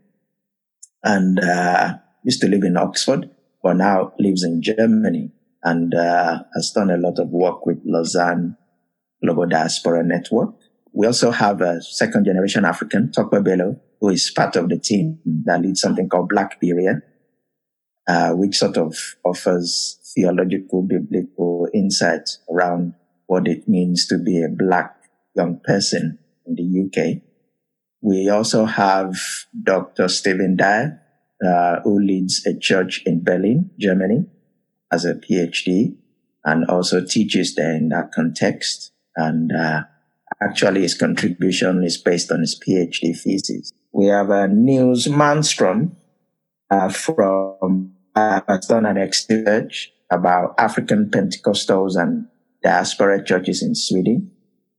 and 1.03 1.39
uh, 1.39 1.97
used 2.27 2.41
to 2.41 2.49
live 2.49 2.63
in 2.63 2.75
Oxford, 2.75 3.29
but 3.63 3.77
now 3.77 4.11
lives 4.19 4.43
in 4.43 4.61
Germany 4.61 5.31
and 5.63 5.95
uh, 5.95 6.43
has 6.53 6.71
done 6.71 6.91
a 6.91 6.97
lot 6.97 7.19
of 7.19 7.29
work 7.29 7.65
with 7.65 7.79
Lausanne 7.85 8.57
Global 9.23 9.47
Diaspora 9.47 10.03
Network. 10.03 10.53
We 10.91 11.07
also 11.07 11.31
have 11.31 11.61
a 11.61 11.81
second 11.81 12.25
generation 12.25 12.65
African, 12.65 13.13
Tope 13.13 13.41
Bello, 13.43 13.79
who 14.01 14.09
is 14.09 14.29
part 14.29 14.57
of 14.57 14.67
the 14.67 14.77
team 14.77 15.19
that 15.45 15.61
leads 15.61 15.79
something 15.79 16.09
called 16.09 16.27
Black 16.27 16.59
Berea, 16.59 17.01
uh, 18.09 18.31
which 18.33 18.57
sort 18.57 18.77
of 18.77 18.93
offers 19.23 19.97
theological, 20.13 20.81
biblical 20.81 21.69
insight 21.73 22.29
around 22.51 22.93
what 23.27 23.47
it 23.47 23.69
means 23.69 24.05
to 24.07 24.17
be 24.17 24.43
a 24.43 24.49
black 24.49 24.97
young 25.33 25.61
person 25.63 26.19
in 26.45 26.55
the 26.55 26.67
UK. 26.83 27.21
We 28.01 28.29
also 28.29 28.65
have 28.65 29.15
Dr. 29.63 30.09
Stephen 30.09 30.57
Dyer, 30.57 31.01
uh, 31.45 31.81
who 31.83 31.99
leads 31.99 32.45
a 32.45 32.57
church 32.57 33.01
in 33.05 33.23
Berlin, 33.23 33.71
Germany, 33.77 34.25
as 34.91 35.05
a 35.05 35.15
PhD, 35.15 35.95
and 36.45 36.65
also 36.65 37.03
teaches 37.03 37.55
there 37.55 37.75
in 37.75 37.89
that 37.89 38.11
context. 38.13 38.91
And 39.15 39.51
uh, 39.51 39.83
actually, 40.41 40.81
his 40.81 40.93
contribution 40.93 41.83
is 41.83 41.97
based 41.97 42.31
on 42.31 42.39
his 42.39 42.59
PhD 42.59 43.19
thesis. 43.19 43.71
We 43.91 44.07
have 44.07 44.29
a 44.29 44.47
Niels 44.47 45.07
Manstrom 45.07 45.95
uh, 46.69 46.89
from 46.89 47.93
uh, 48.15 48.41
has 48.47 48.65
done 48.65 48.85
an 48.85 48.95
research 48.95 49.91
about 50.11 50.55
African 50.57 51.09
Pentecostals 51.09 51.95
and 52.01 52.27
diaspora 52.63 53.23
churches 53.23 53.61
in 53.61 53.75
Sweden. 53.75 54.31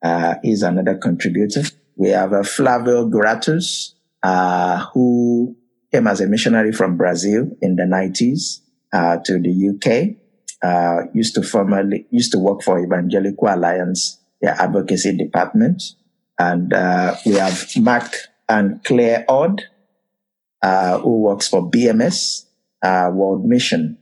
Uh, 0.03 0.35
he's 0.43 0.62
another 0.62 0.97
contributor. 0.97 1.62
We 1.97 2.11
have 2.11 2.33
a 2.33 2.45
Flavio 2.45 3.07
Gratus, 3.07 3.95
uh, 4.23 4.87
who 4.93 5.57
came 5.92 6.07
as 6.07 6.21
a 6.21 6.26
missionary 6.26 6.73
from 6.73 6.97
Brazil 6.97 7.50
in 7.61 7.76
the 7.76 7.85
90s 7.85 8.61
uh, 8.92 9.18
to 9.25 9.38
the 9.38 9.71
UK. 9.71 10.16
Uh, 10.61 11.07
used 11.14 11.35
to 11.37 11.42
formerly 11.42 12.07
used 12.11 12.33
to 12.33 12.38
work 12.38 12.62
for 12.62 12.83
Evangelical 12.83 13.49
Alliance, 13.49 14.18
their 14.40 14.61
advocacy 14.61 15.16
department, 15.16 15.80
and 16.38 16.73
uh, 16.73 17.14
we 17.25 17.35
have 17.35 17.64
Mark 17.76 18.12
and 18.49 18.83
Claire 18.83 19.25
Ord, 19.28 19.62
uh, 20.62 20.99
who 20.99 21.21
works 21.21 21.47
for 21.47 21.71
BMS 21.71 22.47
uh, 22.83 23.11
World 23.12 23.45
Mission, 23.45 23.99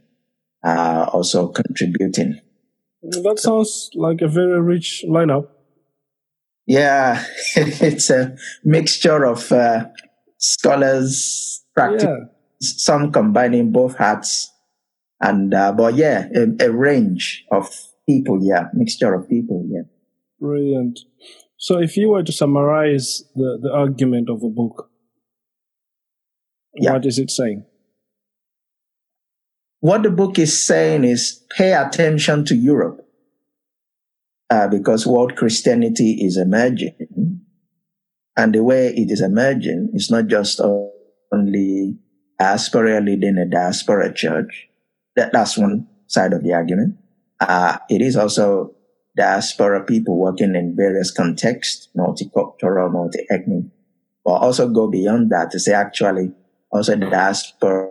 uh, 0.65 1.11
also 1.13 1.49
contributing. 1.49 2.41
That 3.03 3.39
sounds 3.39 3.91
like 3.95 4.21
a 4.21 4.29
very 4.29 4.61
rich 4.61 5.05
lineup. 5.09 5.49
Yeah, 6.67 7.25
it's 7.57 8.11
a 8.11 8.37
mixture 8.65 9.25
of 9.25 9.53
uh, 9.53 9.87
scholars, 10.39 11.65
practice, 11.77 12.03
yeah. 12.05 12.25
some 12.61 13.13
combining 13.13 13.71
both 13.71 13.97
hats, 13.97 14.53
and 15.21 15.55
uh, 15.55 15.73
but 15.73 15.95
yeah, 15.95 16.29
a, 16.35 16.67
a, 16.67 16.73
range 16.73 17.45
of 17.53 17.69
people. 18.09 18.41
Yeah, 18.43 18.65
mixture 18.75 19.15
of 19.15 19.29
people. 19.29 19.65
Yeah, 19.69 19.83
brilliant. 20.41 21.01
So, 21.59 21.79
if 21.79 21.97
you 21.97 22.09
were 22.09 22.23
to 22.23 22.33
summarize 22.33 23.23
the 23.35 23.59
the 23.63 23.73
argument 23.73 24.29
of 24.29 24.41
the 24.41 24.49
book, 24.49 24.91
yeah. 26.75 26.95
what 26.95 27.07
is 27.07 27.19
it 27.19 27.31
saying? 27.31 27.65
What 29.81 30.03
the 30.03 30.11
book 30.11 30.39
is 30.39 30.65
saying 30.65 31.05
is 31.05 31.45
pay 31.57 31.73
attention 31.73 32.45
to 32.47 32.57
Europe 32.57 33.07
uh, 34.51 34.69
because 34.69 35.07
world 35.07 35.37
Christianity 35.37 36.25
is 36.25 36.37
emerging. 36.37 37.41
And 38.37 38.55
the 38.55 38.63
way 38.63 38.89
it 38.89 39.11
is 39.11 39.21
emerging 39.21 39.91
is 39.95 40.11
not 40.11 40.27
just 40.27 40.61
only 41.33 41.99
diaspora 42.39 43.01
leading 43.01 43.39
a 43.39 43.47
diaspora 43.47 44.13
church. 44.13 44.69
That, 45.17 45.33
that's 45.33 45.57
one 45.57 45.89
side 46.07 46.33
of 46.33 46.43
the 46.43 46.53
argument. 46.53 46.97
Uh, 47.41 47.79
it 47.89 48.03
is 48.03 48.17
also 48.17 48.75
diaspora 49.17 49.85
people 49.85 50.19
working 50.19 50.55
in 50.55 50.77
various 50.77 51.11
contexts, 51.11 51.89
multicultural, 51.97 52.93
multi-ethnic, 52.93 53.65
but 54.25 54.33
also 54.33 54.69
go 54.69 54.89
beyond 54.89 55.31
that 55.31 55.51
to 55.51 55.59
say 55.59 55.73
actually 55.73 56.33
also 56.71 56.97
the 56.97 57.07
diaspora 57.07 57.91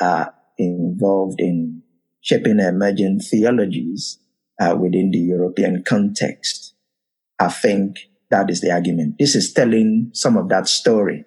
uh, 0.00 0.26
involved 0.58 1.40
in 1.40 1.82
shaping 2.20 2.58
emerging 2.58 3.20
theologies 3.20 4.18
uh, 4.60 4.76
within 4.78 5.10
the 5.10 5.18
European 5.18 5.82
context. 5.84 6.74
I 7.38 7.48
think 7.48 8.08
that 8.30 8.50
is 8.50 8.60
the 8.60 8.72
argument. 8.72 9.16
This 9.18 9.34
is 9.34 9.52
telling 9.52 10.10
some 10.12 10.36
of 10.36 10.48
that 10.48 10.66
story 10.68 11.24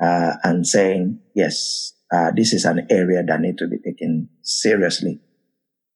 uh, 0.00 0.32
and 0.42 0.66
saying, 0.66 1.20
yes, 1.34 1.92
uh, 2.12 2.30
this 2.34 2.52
is 2.52 2.64
an 2.64 2.86
area 2.90 3.22
that 3.22 3.40
needs 3.40 3.58
to 3.58 3.68
be 3.68 3.78
taken 3.78 4.28
seriously. 4.42 5.20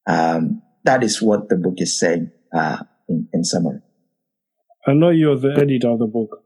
Um, 0.07 0.63
that 0.85 1.03
is 1.03 1.23
what 1.23 1.49
the 1.49 1.57
book 1.57 1.75
is 1.79 1.99
saying 1.99 2.31
uh, 2.55 2.79
in, 3.09 3.29
in 3.33 3.45
summary. 3.45 3.81
I 4.87 4.93
know 4.93 5.11
you're 5.11 5.37
the 5.37 5.53
editor 5.53 5.91
of 5.91 5.99
the 5.99 6.07
book. 6.07 6.43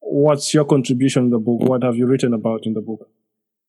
What's 0.00 0.52
your 0.52 0.64
contribution 0.64 1.24
in 1.24 1.30
the 1.30 1.38
book? 1.38 1.60
What 1.62 1.84
have 1.84 1.96
you 1.96 2.06
written 2.06 2.34
about 2.34 2.66
in 2.66 2.74
the 2.74 2.80
book? 2.80 3.08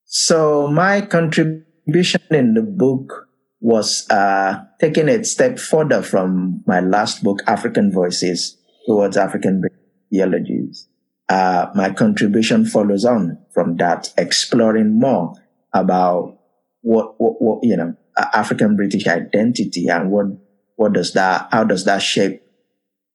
So 0.05 0.67
my 0.67 1.01
contribution 1.01 2.21
in 2.31 2.53
the 2.53 2.61
book 2.61 3.27
was 3.59 4.09
uh, 4.09 4.63
taking 4.79 5.09
a 5.09 5.23
step 5.23 5.59
further 5.59 6.01
from 6.01 6.63
my 6.65 6.79
last 6.79 7.23
book, 7.23 7.41
African 7.47 7.91
Voices, 7.91 8.57
towards 8.87 9.17
African 9.17 9.63
theologies. 10.11 10.87
Uh, 11.29 11.67
my 11.75 11.91
contribution 11.91 12.65
follows 12.65 13.03
on 13.05 13.37
from 13.53 13.75
that, 13.77 14.13
exploring 14.17 14.97
more 14.99 15.33
about 15.73 16.37
what, 16.81 17.19
what, 17.19 17.41
what, 17.41 17.63
you 17.63 17.75
know, 17.75 17.95
African 18.17 18.75
British 18.75 19.07
identity 19.07 19.87
and 19.89 20.09
what, 20.09 20.27
what 20.75 20.93
does 20.93 21.13
that, 21.13 21.47
how 21.51 21.63
does 21.63 21.85
that 21.85 22.01
shape 22.01 22.41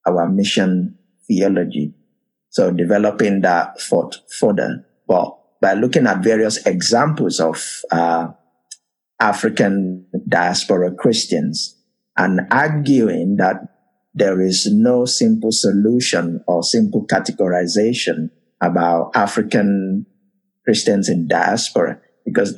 our 0.07 0.29
mission 0.29 0.99
theology? 1.27 1.95
So 2.51 2.71
developing 2.71 3.41
that 3.41 3.81
thought 3.81 4.19
further, 4.39 4.85
but 5.09 5.39
by 5.61 5.73
looking 5.75 6.07
at 6.07 6.23
various 6.23 6.67
examples 6.67 7.41
of, 7.41 7.83
uh, 7.91 8.29
African 9.23 10.05
diaspora 10.29 10.93
Christians 10.93 11.77
and 12.17 12.41
arguing 12.51 13.37
that 13.37 13.72
there 14.15 14.41
is 14.41 14.67
no 14.71 15.05
simple 15.05 15.53
solution 15.53 16.43
or 16.47 16.63
simple 16.63 17.07
categorization 17.07 18.31
about 18.61 19.11
African 19.15 20.07
Christians 20.65 21.09
in 21.09 21.27
diaspora 21.29 22.01
because 22.25 22.57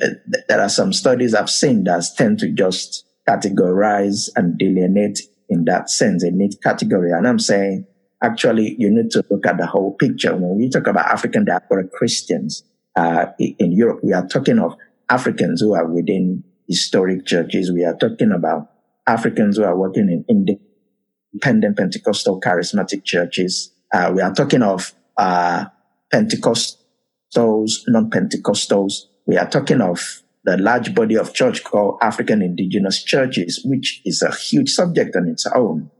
there 0.48 0.60
are 0.60 0.68
some 0.68 0.92
studies 0.92 1.34
I've 1.34 1.50
seen 1.50 1.84
that 1.84 2.04
tend 2.16 2.38
to 2.40 2.50
just 2.50 3.06
categorize 3.28 4.28
and 4.36 4.58
delineate 4.58 5.20
in 5.48 5.64
that 5.64 5.90
sense, 5.90 6.22
a 6.22 6.30
neat 6.30 6.56
category. 6.62 7.12
And 7.12 7.26
I'm 7.26 7.38
saying, 7.38 7.86
actually, 8.22 8.76
you 8.78 8.90
need 8.90 9.10
to 9.12 9.24
look 9.30 9.46
at 9.46 9.56
the 9.58 9.66
whole 9.66 9.92
picture. 9.92 10.34
When 10.34 10.58
we 10.58 10.68
talk 10.68 10.86
about 10.86 11.06
African 11.06 11.44
diaspora 11.44 11.88
Christians 11.88 12.64
uh, 12.96 13.26
in 13.38 13.72
Europe, 13.72 14.00
we 14.02 14.12
are 14.12 14.26
talking 14.26 14.58
of 14.58 14.76
Africans 15.08 15.60
who 15.60 15.74
are 15.74 15.86
within 15.86 16.44
historic 16.68 17.26
churches. 17.26 17.72
We 17.72 17.84
are 17.84 17.96
talking 17.96 18.32
about 18.32 18.70
Africans 19.06 19.56
who 19.56 19.64
are 19.64 19.76
working 19.76 20.24
in 20.28 20.46
independent 21.34 21.76
Pentecostal 21.76 22.40
charismatic 22.40 23.04
churches. 23.04 23.72
Uh, 23.92 24.12
we 24.14 24.22
are 24.22 24.32
talking 24.32 24.62
of 24.62 24.94
uh, 25.16 25.66
Pentecostals, 26.12 27.80
non-Pentecostals. 27.88 28.92
We 29.26 29.36
are 29.36 29.48
talking 29.48 29.80
of 29.80 30.22
the 30.44 30.56
large 30.56 30.94
body 30.94 31.16
of 31.16 31.34
church 31.34 31.64
called 31.64 31.98
African 32.02 32.42
indigenous 32.42 33.02
churches, 33.02 33.62
which 33.64 34.02
is 34.04 34.22
a 34.22 34.34
huge 34.34 34.70
subject 34.70 35.16
on 35.16 35.28
its 35.28 35.46
own. 35.54 35.90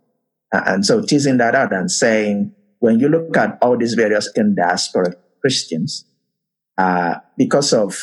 Uh, 0.53 0.63
and 0.67 0.87
so 0.87 1.03
teasing 1.03 1.39
that 1.39 1.55
out 1.55 1.73
and 1.73 1.91
saying, 1.91 2.55
when 2.79 3.01
you 3.01 3.09
look 3.09 3.37
at 3.37 3.59
all 3.63 3.77
these 3.77 3.95
various 3.95 4.31
in 4.37 4.55
diaspora 4.55 5.15
Christians, 5.41 6.05
uh, 6.77 7.17
because 7.37 7.73
of 7.73 7.99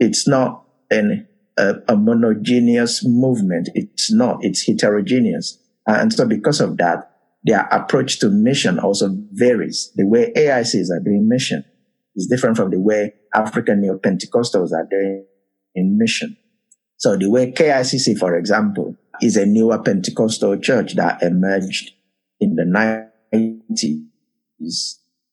it's 0.00 0.26
not 0.26 0.64
an 0.90 1.28
a, 1.56 1.74
a 1.88 1.96
monogeneous 1.96 3.04
movement. 3.04 3.68
It's 3.74 4.12
not, 4.12 4.38
it's 4.40 4.66
heterogeneous. 4.66 5.58
And 5.86 6.12
so 6.12 6.26
because 6.26 6.60
of 6.60 6.76
that, 6.78 7.10
their 7.44 7.66
approach 7.72 8.20
to 8.20 8.28
mission 8.28 8.78
also 8.78 9.08
varies. 9.32 9.90
The 9.96 10.06
way 10.06 10.32
AICs 10.36 10.90
are 10.90 11.00
doing 11.00 11.28
mission 11.28 11.64
is 12.14 12.28
different 12.28 12.56
from 12.56 12.70
the 12.70 12.78
way 12.78 13.14
African 13.34 13.80
Neo-Pentecostals 13.80 14.70
are 14.72 14.86
doing 14.88 15.26
in 15.74 15.98
mission. 15.98 16.36
So 16.98 17.16
the 17.16 17.28
way 17.28 17.50
KICC, 17.50 18.16
for 18.16 18.36
example, 18.36 18.96
is 19.20 19.36
a 19.36 19.44
newer 19.44 19.82
Pentecostal 19.82 20.56
church 20.58 20.94
that 20.94 21.20
emerged 21.22 21.90
in 22.38 22.54
the 22.54 22.62
90s. 22.64 23.08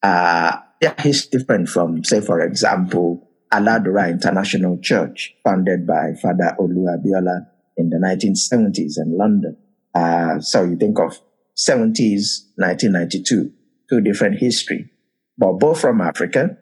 Uh, 0.01 0.57
yeah, 0.81 0.93
it's 0.99 1.27
different 1.27 1.69
from, 1.69 2.03
say, 2.03 2.21
for 2.21 2.41
example, 2.41 3.29
Aladura 3.51 4.09
International 4.09 4.79
Church, 4.81 5.35
founded 5.43 5.85
by 5.85 6.13
Father 6.21 6.55
Olu 6.59 6.87
Abiola 6.87 7.45
in 7.77 7.89
the 7.89 7.97
1970s 7.97 8.97
in 8.97 9.17
London. 9.17 9.57
Uh, 9.93 10.39
so 10.39 10.63
you 10.63 10.75
think 10.75 10.99
of 10.99 11.19
70s, 11.57 12.45
1992, 12.55 13.51
two 13.89 14.01
different 14.01 14.39
history, 14.39 14.89
but 15.37 15.53
both 15.53 15.81
from 15.81 16.01
Africa. 16.01 16.57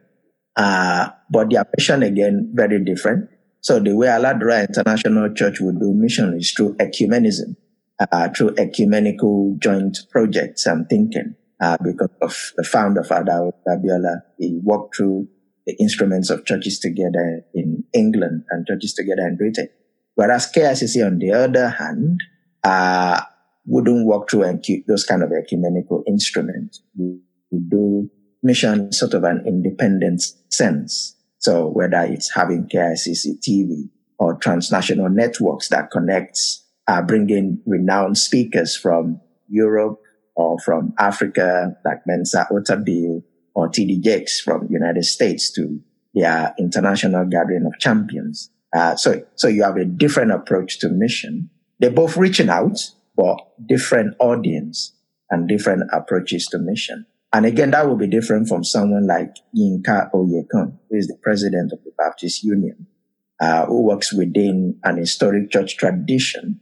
Uh, 0.55 1.09
but 1.29 1.49
their 1.51 1.65
mission 1.77 2.01
again, 2.03 2.51
very 2.53 2.83
different. 2.83 3.29
So 3.61 3.79
the 3.79 3.95
way 3.95 4.07
Aladura 4.07 4.67
International 4.67 5.31
Church 5.33 5.59
would 5.59 5.79
do 5.79 5.93
mission 5.93 6.35
is 6.37 6.51
through 6.51 6.75
ecumenism, 6.77 7.55
uh, 7.99 8.29
through 8.29 8.55
ecumenical 8.57 9.55
joint 9.59 9.97
projects 10.09 10.65
and 10.65 10.87
thinking. 10.89 11.35
Uh, 11.59 11.75
because 11.83 12.09
of 12.21 12.51
the 12.55 12.63
founder, 12.63 13.01
of 13.01 13.07
Father 13.07 13.51
Abiola, 13.67 14.21
he 14.37 14.59
walked 14.63 14.95
through 14.95 15.27
the 15.65 15.75
instruments 15.79 16.29
of 16.29 16.45
churches 16.45 16.79
together 16.79 17.41
in 17.53 17.83
England 17.93 18.43
and 18.51 18.65
churches 18.65 18.93
together 18.93 19.27
in 19.27 19.37
Britain. 19.37 19.67
Whereas 20.15 20.51
KICC, 20.51 21.05
on 21.05 21.19
the 21.19 21.33
other 21.33 21.69
hand, 21.69 22.21
uh, 22.67 23.21
wouldn't 23.65 24.05
walk 24.05 24.29
through 24.29 24.59
keep 24.61 24.87
those 24.87 25.05
kind 25.05 25.23
of 25.23 25.31
ecumenical 25.31 26.03
instruments. 26.05 26.81
We, 26.97 27.19
we 27.51 27.59
do 27.59 28.09
mission 28.43 28.91
sort 28.91 29.13
of 29.13 29.23
an 29.23 29.43
independent 29.47 30.21
sense. 30.49 31.15
So 31.39 31.67
whether 31.67 32.01
it's 32.01 32.33
having 32.33 32.67
KICC 32.67 33.39
TV 33.47 33.89
or 34.19 34.35
transnational 34.35 35.09
networks 35.09 35.69
that 35.69 35.91
connects, 35.91 36.65
uh, 36.87 37.01
bringing 37.01 37.61
renowned 37.65 38.17
speakers 38.17 38.75
from 38.75 39.21
Europe 39.47 39.99
or 40.35 40.59
from 40.59 40.93
Africa, 40.99 41.75
like 41.85 41.99
Mensa 42.05 42.47
Otabil 42.51 43.23
or 43.53 43.69
TD 43.69 44.01
Jakes 44.01 44.41
from 44.41 44.67
United 44.69 45.03
States 45.03 45.51
to 45.53 45.79
their 46.13 46.53
international 46.59 47.25
gathering 47.25 47.65
of 47.65 47.79
champions. 47.79 48.49
Uh, 48.75 48.95
so, 48.95 49.23
so 49.35 49.47
you 49.47 49.63
have 49.63 49.77
a 49.77 49.85
different 49.85 50.31
approach 50.31 50.79
to 50.79 50.89
mission. 50.89 51.49
They're 51.79 51.91
both 51.91 52.17
reaching 52.17 52.49
out, 52.49 52.79
but 53.15 53.37
different 53.67 54.15
audience 54.19 54.93
and 55.29 55.47
different 55.47 55.83
approaches 55.91 56.47
to 56.47 56.59
mission. 56.59 57.05
And 57.33 57.45
again, 57.45 57.71
that 57.71 57.87
will 57.87 57.97
be 57.97 58.07
different 58.07 58.47
from 58.47 58.63
someone 58.63 59.05
like 59.05 59.35
Yinka 59.55 60.11
Oyekan, 60.13 60.77
who 60.89 60.97
is 60.97 61.07
the 61.07 61.17
president 61.21 61.73
of 61.73 61.83
the 61.83 61.91
Baptist 61.97 62.43
Union, 62.43 62.87
uh, 63.39 63.65
who 63.65 63.83
works 63.83 64.13
within 64.13 64.79
an 64.83 64.97
historic 64.97 65.51
church 65.51 65.77
tradition, 65.77 66.61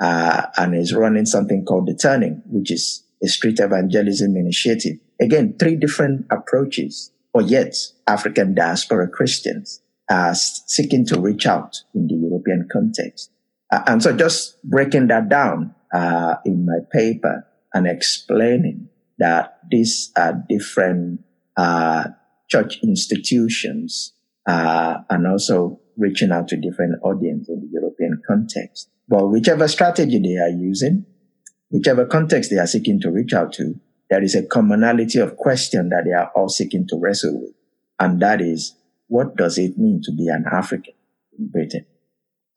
uh, 0.00 0.46
and 0.56 0.74
is 0.74 0.94
running 0.94 1.26
something 1.26 1.64
called 1.64 1.88
The 1.88 1.94
Turning, 1.94 2.42
which 2.46 2.70
is 2.70 3.04
a 3.22 3.28
street 3.28 3.58
evangelism 3.58 4.36
initiative. 4.36 4.96
Again, 5.20 5.56
three 5.58 5.76
different 5.76 6.26
approaches, 6.30 7.12
or 7.32 7.42
yet 7.42 7.74
African 8.06 8.54
diaspora 8.54 9.08
Christians 9.08 9.80
are 10.10 10.34
seeking 10.34 11.06
to 11.06 11.20
reach 11.20 11.46
out 11.46 11.76
in 11.94 12.06
the 12.06 12.14
European 12.14 12.68
context. 12.72 13.30
Uh, 13.74 13.82
and 13.88 14.02
so 14.04 14.16
just 14.16 14.62
breaking 14.62 15.08
that 15.08 15.28
down 15.28 15.74
uh, 15.92 16.36
in 16.44 16.64
my 16.64 16.78
paper 16.92 17.44
and 17.72 17.88
explaining 17.88 18.88
that 19.18 19.58
these 19.68 20.12
are 20.16 20.44
different 20.48 21.20
uh, 21.56 22.04
church 22.48 22.78
institutions 22.84 24.12
uh, 24.46 24.98
and 25.10 25.26
also 25.26 25.80
reaching 25.96 26.30
out 26.30 26.46
to 26.46 26.56
different 26.56 26.94
audience 27.02 27.48
in 27.48 27.62
the 27.62 27.68
European 27.72 28.22
context. 28.24 28.90
But 29.08 29.26
whichever 29.26 29.66
strategy 29.66 30.20
they 30.20 30.36
are 30.40 30.56
using, 30.56 31.04
whichever 31.70 32.06
context 32.06 32.50
they 32.50 32.58
are 32.58 32.68
seeking 32.68 33.00
to 33.00 33.10
reach 33.10 33.32
out 33.32 33.52
to, 33.54 33.74
there 34.08 34.22
is 34.22 34.36
a 34.36 34.46
commonality 34.46 35.18
of 35.18 35.36
question 35.36 35.88
that 35.88 36.04
they 36.04 36.12
are 36.12 36.30
all 36.36 36.48
seeking 36.48 36.86
to 36.90 36.96
wrestle 36.96 37.40
with. 37.40 37.54
And 37.98 38.22
that 38.22 38.40
is, 38.40 38.76
what 39.08 39.34
does 39.34 39.58
it 39.58 39.76
mean 39.76 40.00
to 40.04 40.12
be 40.12 40.28
an 40.28 40.44
African 40.48 40.94
in 41.36 41.48
Britain? 41.48 41.86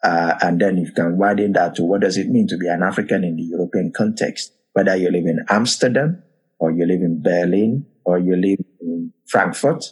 Uh, 0.04 0.36
and 0.42 0.62
then 0.62 0.78
you 0.78 0.92
can 0.92 1.18
widen 1.18 1.54
that 1.54 1.76
to 1.76 1.84
what 1.84 2.02
does 2.02 2.18
it 2.18 2.28
mean 2.28 2.48
to 2.48 2.58
be 2.58 2.68
an 2.68 2.84
African 2.84 3.24
in 3.24 3.36
the 3.36 3.44
European 3.44 3.92
context, 3.96 4.54
whether 4.74 4.96
you 4.96 5.10
live 5.12 5.26
in 5.26 5.44
Amsterdam 5.50 6.22
or 6.60 6.72
you 6.72 6.86
live 6.86 7.02
in 7.02 7.22
Berlin 7.22 7.86
or 8.06 8.20
you 8.20 8.36
live 8.36 8.60
in 8.80 9.12
Frankfurt. 9.28 9.84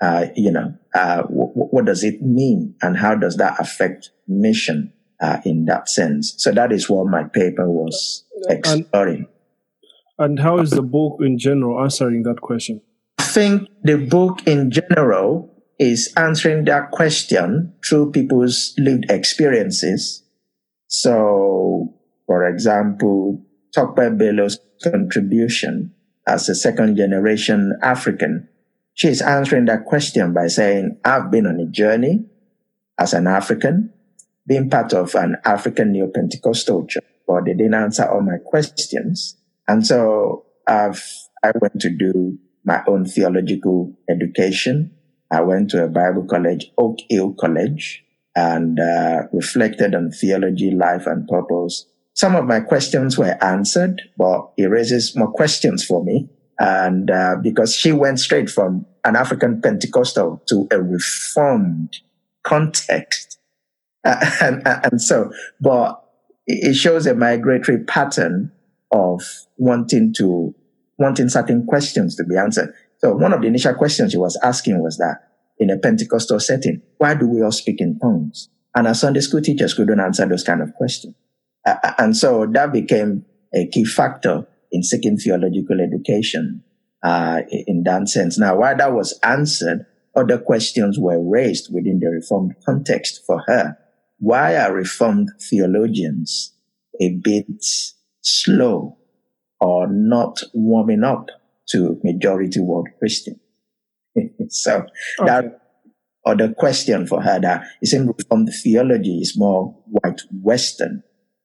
Uh, 0.00 0.26
you 0.34 0.50
know, 0.50 0.74
uh, 0.94 1.22
w- 1.22 1.52
what 1.54 1.84
does 1.84 2.02
it 2.02 2.20
mean 2.22 2.74
and 2.82 2.96
how 2.96 3.14
does 3.14 3.36
that 3.36 3.54
affect 3.60 4.10
mission 4.26 4.92
uh, 5.20 5.38
in 5.44 5.64
that 5.66 5.88
sense? 5.88 6.34
So 6.38 6.50
that 6.50 6.72
is 6.72 6.90
what 6.90 7.06
my 7.06 7.22
paper 7.22 7.70
was 7.70 8.24
exploring. 8.48 9.28
And, 10.18 10.30
and 10.30 10.40
how 10.40 10.58
is 10.58 10.70
the 10.70 10.82
book 10.82 11.18
in 11.20 11.38
general 11.38 11.80
answering 11.80 12.24
that 12.24 12.40
question? 12.40 12.80
I 13.18 13.22
think 13.22 13.68
the 13.84 13.96
book 13.96 14.46
in 14.46 14.72
general 14.72 15.51
is 15.78 16.12
answering 16.16 16.64
that 16.64 16.90
question 16.90 17.74
through 17.84 18.12
people's 18.12 18.74
lived 18.78 19.10
experiences. 19.10 20.22
So, 20.86 21.94
for 22.26 22.46
example, 22.46 23.42
Tope 23.74 23.96
Bello's 23.96 24.58
contribution 24.82 25.94
as 26.26 26.48
a 26.48 26.54
second 26.54 26.96
generation 26.96 27.78
African, 27.82 28.48
she 28.94 29.08
is 29.08 29.22
answering 29.22 29.64
that 29.66 29.86
question 29.86 30.32
by 30.32 30.48
saying, 30.48 30.98
I've 31.04 31.30
been 31.30 31.46
on 31.46 31.58
a 31.58 31.66
journey 31.66 32.26
as 32.98 33.14
an 33.14 33.26
African, 33.26 33.92
being 34.46 34.68
part 34.68 34.92
of 34.92 35.14
an 35.14 35.36
African 35.44 35.92
Neo 35.92 36.08
Pentecostal 36.08 36.86
church, 36.86 37.04
but 37.26 37.46
they 37.46 37.54
didn't 37.54 37.74
answer 37.74 38.04
all 38.08 38.20
my 38.20 38.36
questions. 38.44 39.36
And 39.66 39.86
so 39.86 40.44
I've, 40.66 41.02
I 41.42 41.52
went 41.60 41.80
to 41.80 41.90
do 41.90 42.38
my 42.64 42.82
own 42.86 43.04
theological 43.04 43.96
education. 44.08 44.92
I 45.32 45.40
went 45.40 45.70
to 45.70 45.82
a 45.82 45.88
Bible 45.88 46.24
college, 46.24 46.70
Oak 46.78 46.98
Hill 47.08 47.34
College, 47.40 48.04
and 48.36 48.78
uh, 48.78 49.22
reflected 49.32 49.94
on 49.94 50.10
theology, 50.10 50.70
life, 50.70 51.06
and 51.06 51.26
purpose 51.26 51.86
some 52.14 52.36
of 52.36 52.44
my 52.44 52.60
questions 52.60 53.16
were 53.16 53.42
answered, 53.42 54.02
but 54.16 54.50
it 54.56 54.66
raises 54.66 55.16
more 55.16 55.32
questions 55.32 55.84
for 55.84 56.04
me. 56.04 56.28
And 56.58 57.10
uh, 57.10 57.36
because 57.42 57.74
she 57.74 57.92
went 57.92 58.20
straight 58.20 58.50
from 58.50 58.86
an 59.04 59.16
African 59.16 59.60
Pentecostal 59.60 60.42
to 60.48 60.68
a 60.70 60.80
reformed 60.80 61.96
context. 62.42 63.38
Uh, 64.04 64.24
and, 64.40 64.62
and 64.66 65.00
so, 65.00 65.32
but 65.60 66.04
it 66.46 66.74
shows 66.74 67.06
a 67.06 67.14
migratory 67.14 67.82
pattern 67.84 68.52
of 68.90 69.22
wanting 69.56 70.12
to, 70.14 70.54
wanting 70.98 71.28
certain 71.30 71.66
questions 71.66 72.14
to 72.16 72.24
be 72.24 72.36
answered. 72.36 72.74
So 73.02 73.14
one 73.16 73.32
of 73.32 73.40
the 73.40 73.48
initial 73.48 73.74
questions 73.74 74.12
she 74.12 74.18
was 74.18 74.38
asking 74.44 74.80
was 74.80 74.96
that 74.98 75.28
in 75.58 75.70
a 75.70 75.78
Pentecostal 75.78 76.38
setting, 76.38 76.82
why 76.98 77.14
do 77.14 77.26
we 77.26 77.42
all 77.42 77.50
speak 77.50 77.80
in 77.80 77.98
tongues? 77.98 78.48
And 78.76 78.86
our 78.86 78.94
Sunday 78.94 79.20
school 79.20 79.42
teachers 79.42 79.74
couldn't 79.74 79.98
answer 79.98 80.26
those 80.26 80.44
kind 80.44 80.62
of 80.62 80.72
questions. 80.74 81.14
Uh, 81.66 81.92
and 81.98 82.16
so 82.16 82.46
that 82.46 82.72
became 82.72 83.24
a 83.52 83.66
key 83.66 83.84
factor 83.84 84.46
in 84.70 84.82
seeking 84.82 85.16
theological 85.16 85.80
education 85.80 86.62
uh, 87.02 87.42
in 87.50 87.82
that 87.84 88.08
sense. 88.08 88.38
Now, 88.38 88.56
while 88.56 88.76
that 88.76 88.92
was 88.92 89.18
answered, 89.24 89.84
other 90.14 90.38
questions 90.38 90.98
were 90.98 91.20
raised 91.20 91.74
within 91.74 91.98
the 91.98 92.08
Reformed 92.08 92.54
context 92.64 93.22
for 93.26 93.42
her. 93.46 93.76
Why 94.18 94.56
are 94.56 94.72
Reformed 94.72 95.30
theologians 95.50 96.54
a 97.00 97.18
bit 97.22 97.64
slow 98.20 98.96
or 99.60 99.88
not 99.88 100.42
warming 100.54 101.02
up 101.02 101.30
to 101.72 102.00
majority 102.04 102.60
world 102.60 102.88
Christian? 102.98 103.40
so 104.48 104.76
okay. 105.20 105.26
that 105.26 105.58
other 106.24 106.52
question 106.52 107.06
for 107.06 107.20
her 107.20 107.40
that 107.40 107.66
is 107.80 107.92
in 107.92 108.06
Reformed 108.06 108.50
theology 108.62 109.18
is 109.18 109.36
more 109.36 109.76
white 109.86 110.20
Western 110.30 111.02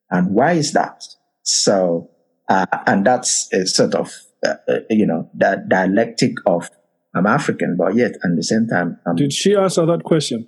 and 0.09 0.33
why 0.33 0.53
is 0.53 0.73
that? 0.73 1.03
So, 1.43 2.09
uh, 2.49 2.65
and 2.85 3.05
that's 3.05 3.51
a 3.53 3.65
sort 3.65 3.95
of, 3.95 4.11
uh, 4.45 4.55
uh, 4.67 4.79
you 4.89 5.05
know, 5.05 5.29
that 5.35 5.69
dialectic 5.69 6.33
of 6.45 6.69
I'm 7.15 7.25
African, 7.25 7.75
but 7.77 7.95
yet 7.95 8.11
at 8.23 8.35
the 8.35 8.43
same 8.43 8.67
time, 8.67 8.99
I'm, 9.05 9.15
did 9.15 9.33
she 9.33 9.55
answer 9.55 9.85
that 9.85 10.03
question? 10.03 10.47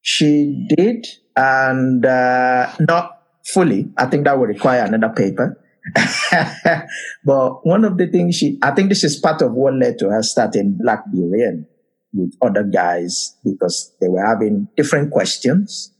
She 0.00 0.66
did, 0.68 1.06
and 1.36 2.04
uh, 2.04 2.72
not 2.88 3.20
fully. 3.46 3.90
I 3.96 4.06
think 4.06 4.24
that 4.24 4.38
would 4.38 4.48
require 4.48 4.84
another 4.84 5.14
paper. 5.14 5.61
but 7.24 7.66
one 7.66 7.84
of 7.84 7.98
the 7.98 8.06
things 8.06 8.36
she, 8.36 8.58
I 8.62 8.70
think 8.70 8.88
this 8.88 9.04
is 9.04 9.16
part 9.16 9.42
of 9.42 9.52
what 9.52 9.74
led 9.74 9.98
to 9.98 10.10
her 10.10 10.22
starting 10.22 10.78
Black 10.80 11.04
Berean 11.12 11.66
with 12.12 12.34
other 12.42 12.62
guys 12.62 13.36
because 13.44 13.94
they 14.00 14.08
were 14.08 14.24
having 14.24 14.68
different 14.76 15.10
questions 15.10 15.92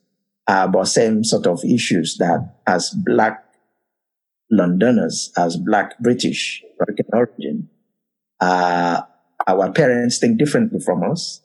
uh, 0.47 0.67
but 0.67 0.85
same 0.87 1.25
sort 1.25 1.47
of 1.47 1.65
issues 1.65 2.17
that 2.19 2.57
as 2.67 2.91
black 2.91 3.45
Londoners, 4.51 5.33
as 5.37 5.57
black 5.57 5.99
British 5.99 6.63
American 6.79 7.07
origin, 7.13 7.69
uh, 8.41 9.03
our 9.47 9.73
parents 9.73 10.19
think 10.19 10.39
differently 10.39 10.81
from 10.81 11.03
us. 11.11 11.43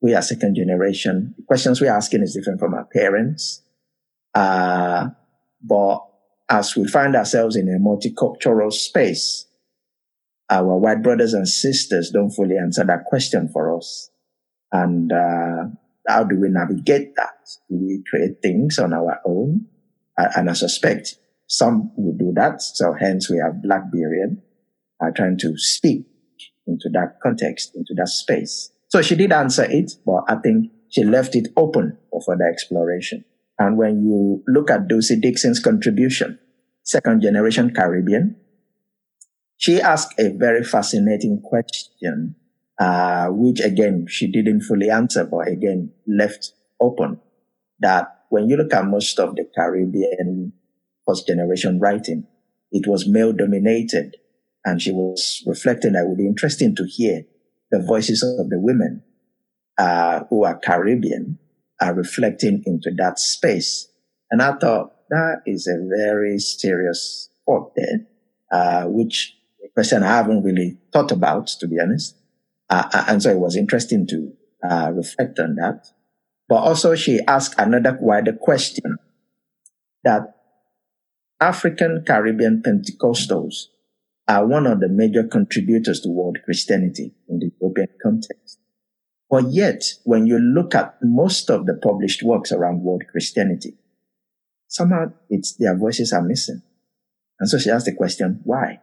We 0.00 0.14
are 0.14 0.22
second 0.22 0.56
generation. 0.56 1.34
The 1.38 1.44
questions 1.44 1.80
we're 1.80 1.92
asking 1.92 2.22
is 2.22 2.34
different 2.34 2.58
from 2.58 2.74
our 2.74 2.84
parents. 2.84 3.62
Uh, 4.34 5.10
but 5.62 6.00
as 6.52 6.76
we 6.76 6.86
find 6.86 7.16
ourselves 7.16 7.56
in 7.56 7.66
a 7.68 7.78
multicultural 7.80 8.70
space, 8.70 9.46
our 10.50 10.76
white 10.76 11.02
brothers 11.02 11.32
and 11.32 11.48
sisters 11.48 12.10
don't 12.10 12.30
fully 12.30 12.58
answer 12.58 12.84
that 12.84 13.06
question 13.06 13.48
for 13.48 13.74
us. 13.74 14.10
And 14.70 15.10
uh, 15.10 15.64
how 16.06 16.24
do 16.24 16.38
we 16.38 16.50
navigate 16.50 17.16
that? 17.16 17.48
Do 17.70 17.76
we 17.76 18.04
create 18.08 18.42
things 18.42 18.78
on 18.78 18.92
our 18.92 19.18
own? 19.24 19.64
And 20.18 20.50
I 20.50 20.52
suspect 20.52 21.16
some 21.46 21.90
would 21.96 22.18
do 22.18 22.32
that. 22.36 22.60
So 22.60 22.92
hence 22.92 23.30
we 23.30 23.38
have 23.38 23.62
Black 23.62 23.84
Berean 23.90 24.42
uh, 25.02 25.10
trying 25.16 25.38
to 25.38 25.56
speak 25.56 26.04
into 26.66 26.90
that 26.92 27.16
context, 27.22 27.74
into 27.74 27.94
that 27.96 28.08
space. 28.08 28.70
So 28.88 29.00
she 29.00 29.16
did 29.16 29.32
answer 29.32 29.64
it, 29.64 29.92
but 30.04 30.24
I 30.28 30.36
think 30.36 30.70
she 30.90 31.02
left 31.02 31.34
it 31.34 31.48
open 31.56 31.96
for 32.10 32.20
further 32.20 32.46
exploration. 32.46 33.24
And 33.62 33.78
when 33.78 34.04
you 34.04 34.42
look 34.48 34.72
at 34.72 34.88
Dulcie 34.88 35.20
Dixon's 35.20 35.60
contribution, 35.60 36.36
second 36.82 37.22
generation 37.22 37.72
Caribbean, 37.72 38.34
she 39.56 39.80
asked 39.80 40.18
a 40.18 40.30
very 40.30 40.64
fascinating 40.64 41.40
question, 41.40 42.34
uh, 42.80 43.28
which 43.28 43.60
again, 43.60 44.06
she 44.08 44.26
didn't 44.26 44.62
fully 44.62 44.90
answer, 44.90 45.24
but 45.24 45.46
again, 45.46 45.92
left 46.08 46.54
open 46.80 47.20
that 47.78 48.24
when 48.30 48.48
you 48.48 48.56
look 48.56 48.74
at 48.74 48.84
most 48.84 49.20
of 49.20 49.36
the 49.36 49.48
Caribbean 49.54 50.52
first 51.06 51.28
generation 51.28 51.78
writing, 51.78 52.26
it 52.72 52.88
was 52.88 53.06
male 53.06 53.32
dominated. 53.32 54.16
And 54.64 54.82
she 54.82 54.90
was 54.90 55.44
reflecting 55.46 55.92
that 55.92 56.02
it 56.02 56.08
would 56.08 56.18
be 56.18 56.26
interesting 56.26 56.74
to 56.74 56.84
hear 56.84 57.22
the 57.70 57.80
voices 57.80 58.24
of 58.24 58.50
the 58.50 58.58
women 58.58 59.04
uh, 59.78 60.24
who 60.30 60.42
are 60.42 60.58
Caribbean 60.58 61.38
are 61.80 61.94
reflecting 61.94 62.62
into 62.66 62.90
that 62.96 63.18
space. 63.18 63.88
And 64.30 64.42
I 64.42 64.52
thought 64.52 64.92
that 65.10 65.42
is 65.46 65.66
a 65.66 65.78
very 65.88 66.38
serious 66.38 67.28
thought 67.46 67.72
there, 67.76 68.06
uh, 68.50 68.84
which 68.86 69.34
a 69.64 69.68
question 69.68 70.02
I 70.02 70.16
haven't 70.16 70.42
really 70.42 70.78
thought 70.92 71.12
about, 71.12 71.48
to 71.60 71.66
be 71.66 71.78
honest. 71.80 72.16
Uh, 72.70 72.88
uh 72.92 73.04
and 73.08 73.22
so 73.22 73.30
it 73.30 73.38
was 73.38 73.56
interesting 73.56 74.06
to 74.08 74.32
uh, 74.68 74.90
reflect 74.94 75.38
on 75.38 75.56
that. 75.56 75.86
But 76.48 76.62
also 76.62 76.94
she 76.94 77.20
asked 77.26 77.54
another 77.58 77.98
wider 78.00 78.32
question 78.32 78.96
that 80.04 80.34
African 81.40 82.04
Caribbean 82.06 82.62
Pentecostals 82.64 83.66
are 84.28 84.46
one 84.46 84.66
of 84.66 84.80
the 84.80 84.88
major 84.88 85.24
contributors 85.24 86.00
to 86.00 86.08
world 86.08 86.38
Christianity 86.44 87.12
in 87.28 87.40
the 87.40 87.50
European 87.60 87.88
context. 88.02 88.58
But 89.32 89.50
yet, 89.50 89.94
when 90.04 90.26
you 90.26 90.38
look 90.38 90.74
at 90.74 90.96
most 91.00 91.48
of 91.48 91.64
the 91.64 91.72
published 91.72 92.22
works 92.22 92.52
around 92.52 92.82
world 92.82 93.04
Christianity, 93.10 93.78
somehow 94.68 95.06
it's 95.30 95.54
their 95.54 95.74
voices 95.74 96.12
are 96.12 96.20
missing. 96.20 96.60
And 97.40 97.48
so 97.48 97.56
she 97.56 97.70
asked 97.70 97.86
the 97.86 97.94
question, 97.94 98.42
why? 98.44 98.80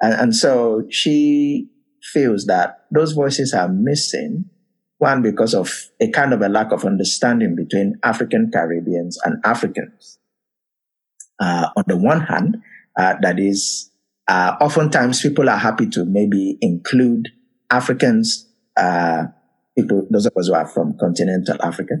And, 0.00 0.14
and 0.14 0.36
so 0.36 0.84
she 0.90 1.70
feels 2.12 2.46
that 2.46 2.84
those 2.92 3.12
voices 3.14 3.52
are 3.52 3.68
missing 3.68 4.48
one, 4.98 5.22
because 5.22 5.54
of 5.54 5.90
a 6.00 6.08
kind 6.10 6.32
of 6.32 6.40
a 6.40 6.48
lack 6.48 6.70
of 6.70 6.84
understanding 6.84 7.56
between 7.56 7.98
African 8.04 8.50
Caribbeans 8.52 9.18
and 9.24 9.44
Africans. 9.44 10.20
Uh, 11.40 11.68
on 11.76 11.84
the 11.88 11.96
one 11.96 12.20
hand, 12.20 12.58
uh, 12.96 13.16
that 13.22 13.40
is, 13.40 13.90
uh, 14.28 14.54
oftentimes 14.60 15.20
people 15.20 15.50
are 15.50 15.58
happy 15.58 15.88
to 15.88 16.04
maybe 16.04 16.56
include 16.60 17.28
Africans, 17.70 18.45
uh, 18.76 19.24
people, 19.76 20.06
those 20.10 20.26
of 20.26 20.32
us 20.36 20.48
who 20.48 20.54
are 20.54 20.66
from 20.66 20.96
continental 20.98 21.56
Africa, 21.62 21.94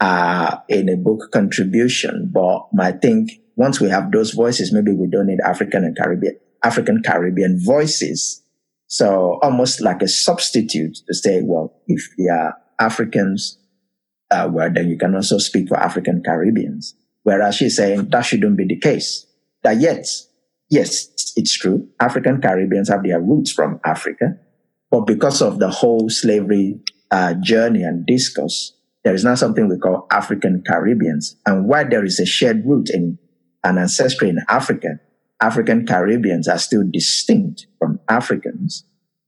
uh, 0.00 0.58
in 0.68 0.88
a 0.88 0.96
book 0.96 1.30
contribution. 1.32 2.30
But 2.32 2.68
I 2.78 2.92
think 2.92 3.30
once 3.56 3.80
we 3.80 3.88
have 3.90 4.10
those 4.12 4.32
voices, 4.32 4.72
maybe 4.72 4.92
we 4.92 5.06
don't 5.06 5.26
need 5.26 5.40
African 5.40 5.84
and 5.84 5.96
Caribbean, 5.96 6.38
African 6.62 7.02
Caribbean 7.04 7.58
voices 7.64 8.42
so 8.92 9.38
almost 9.40 9.80
like 9.80 10.02
a 10.02 10.06
substitute 10.06 10.98
to 11.06 11.14
say, 11.14 11.40
well, 11.42 11.72
if 11.86 12.10
they 12.18 12.28
are 12.28 12.54
Africans, 12.78 13.58
uh, 14.30 14.50
well, 14.52 14.70
then 14.70 14.90
you 14.90 14.98
can 14.98 15.14
also 15.14 15.38
speak 15.38 15.68
for 15.68 15.78
African 15.78 16.22
Caribbeans. 16.22 16.94
Whereas 17.22 17.54
she's 17.54 17.74
saying 17.74 18.10
that 18.10 18.20
shouldn't 18.20 18.58
be 18.58 18.66
the 18.66 18.78
case. 18.78 19.24
That 19.62 19.80
yet, 19.80 20.06
yes, 20.68 21.08
it's 21.36 21.56
true. 21.56 21.88
African 22.00 22.42
Caribbeans 22.42 22.90
have 22.90 23.02
their 23.02 23.18
roots 23.18 23.50
from 23.50 23.80
Africa, 23.82 24.36
but 24.92 25.06
because 25.06 25.40
of 25.40 25.58
the 25.58 25.70
whole 25.70 26.10
slavery 26.10 26.78
uh, 27.10 27.32
journey 27.40 27.82
and 27.82 28.04
discourse, 28.04 28.74
there 29.04 29.14
is 29.14 29.24
now 29.24 29.34
something 29.34 29.66
we 29.66 29.78
call 29.78 30.06
African 30.12 30.62
Caribbeans. 30.66 31.34
And 31.46 31.66
while 31.66 31.88
there 31.88 32.04
is 32.04 32.20
a 32.20 32.26
shared 32.26 32.62
root 32.66 32.90
in 32.90 33.18
an 33.64 33.78
ancestry 33.78 34.28
in 34.28 34.38
Africa, 34.50 35.00
African 35.40 35.86
Caribbeans 35.86 36.46
are 36.46 36.58
still 36.58 36.84
distinct 36.92 37.66
from 37.78 38.00
Africans 38.08 38.84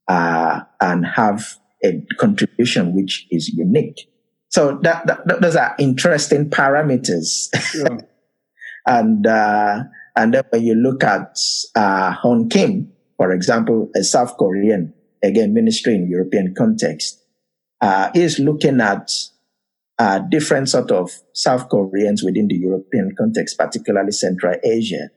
uh, 0.06 0.60
and 0.82 1.06
have 1.06 1.56
a 1.82 2.04
contribution 2.20 2.94
which 2.94 3.26
is 3.30 3.48
unique. 3.48 4.08
So 4.50 4.78
that, 4.82 5.06
that 5.06 5.40
those 5.40 5.56
are 5.56 5.74
interesting 5.78 6.50
parameters. 6.50 7.48
Yeah. 7.74 8.02
and 8.86 9.26
uh, 9.26 9.84
and 10.14 10.34
then 10.34 10.44
when 10.50 10.62
you 10.62 10.74
look 10.74 11.02
at 11.02 11.38
uh, 11.74 12.14
Kim, 12.50 12.92
for 13.16 13.32
example, 13.32 13.90
a 13.96 14.04
South 14.04 14.36
Korean, 14.36 14.92
again 15.24 15.54
ministry 15.54 15.94
in 15.94 16.08
European 16.08 16.54
context, 16.56 17.22
uh, 17.80 18.10
is 18.14 18.38
looking 18.38 18.80
at 18.80 19.10
uh, 19.98 20.18
different 20.18 20.68
sort 20.68 20.90
of 20.90 21.10
South 21.32 21.68
Koreans 21.68 22.22
within 22.22 22.48
the 22.48 22.56
European 22.56 23.14
context, 23.16 23.58
particularly 23.58 24.12
Central 24.12 24.56
Asia, 24.62 25.10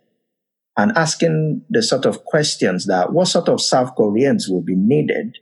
and 0.77 0.91
asking 0.95 1.63
the 1.69 1.81
sort 1.81 2.05
of 2.05 2.25
questions 2.25 2.85
that 2.85 3.11
what 3.11 3.27
sort 3.27 3.49
of 3.49 3.61
South 3.61 3.95
Koreans 3.95 4.47
will 4.47 4.61
be 4.61 4.75
needed 4.75 5.37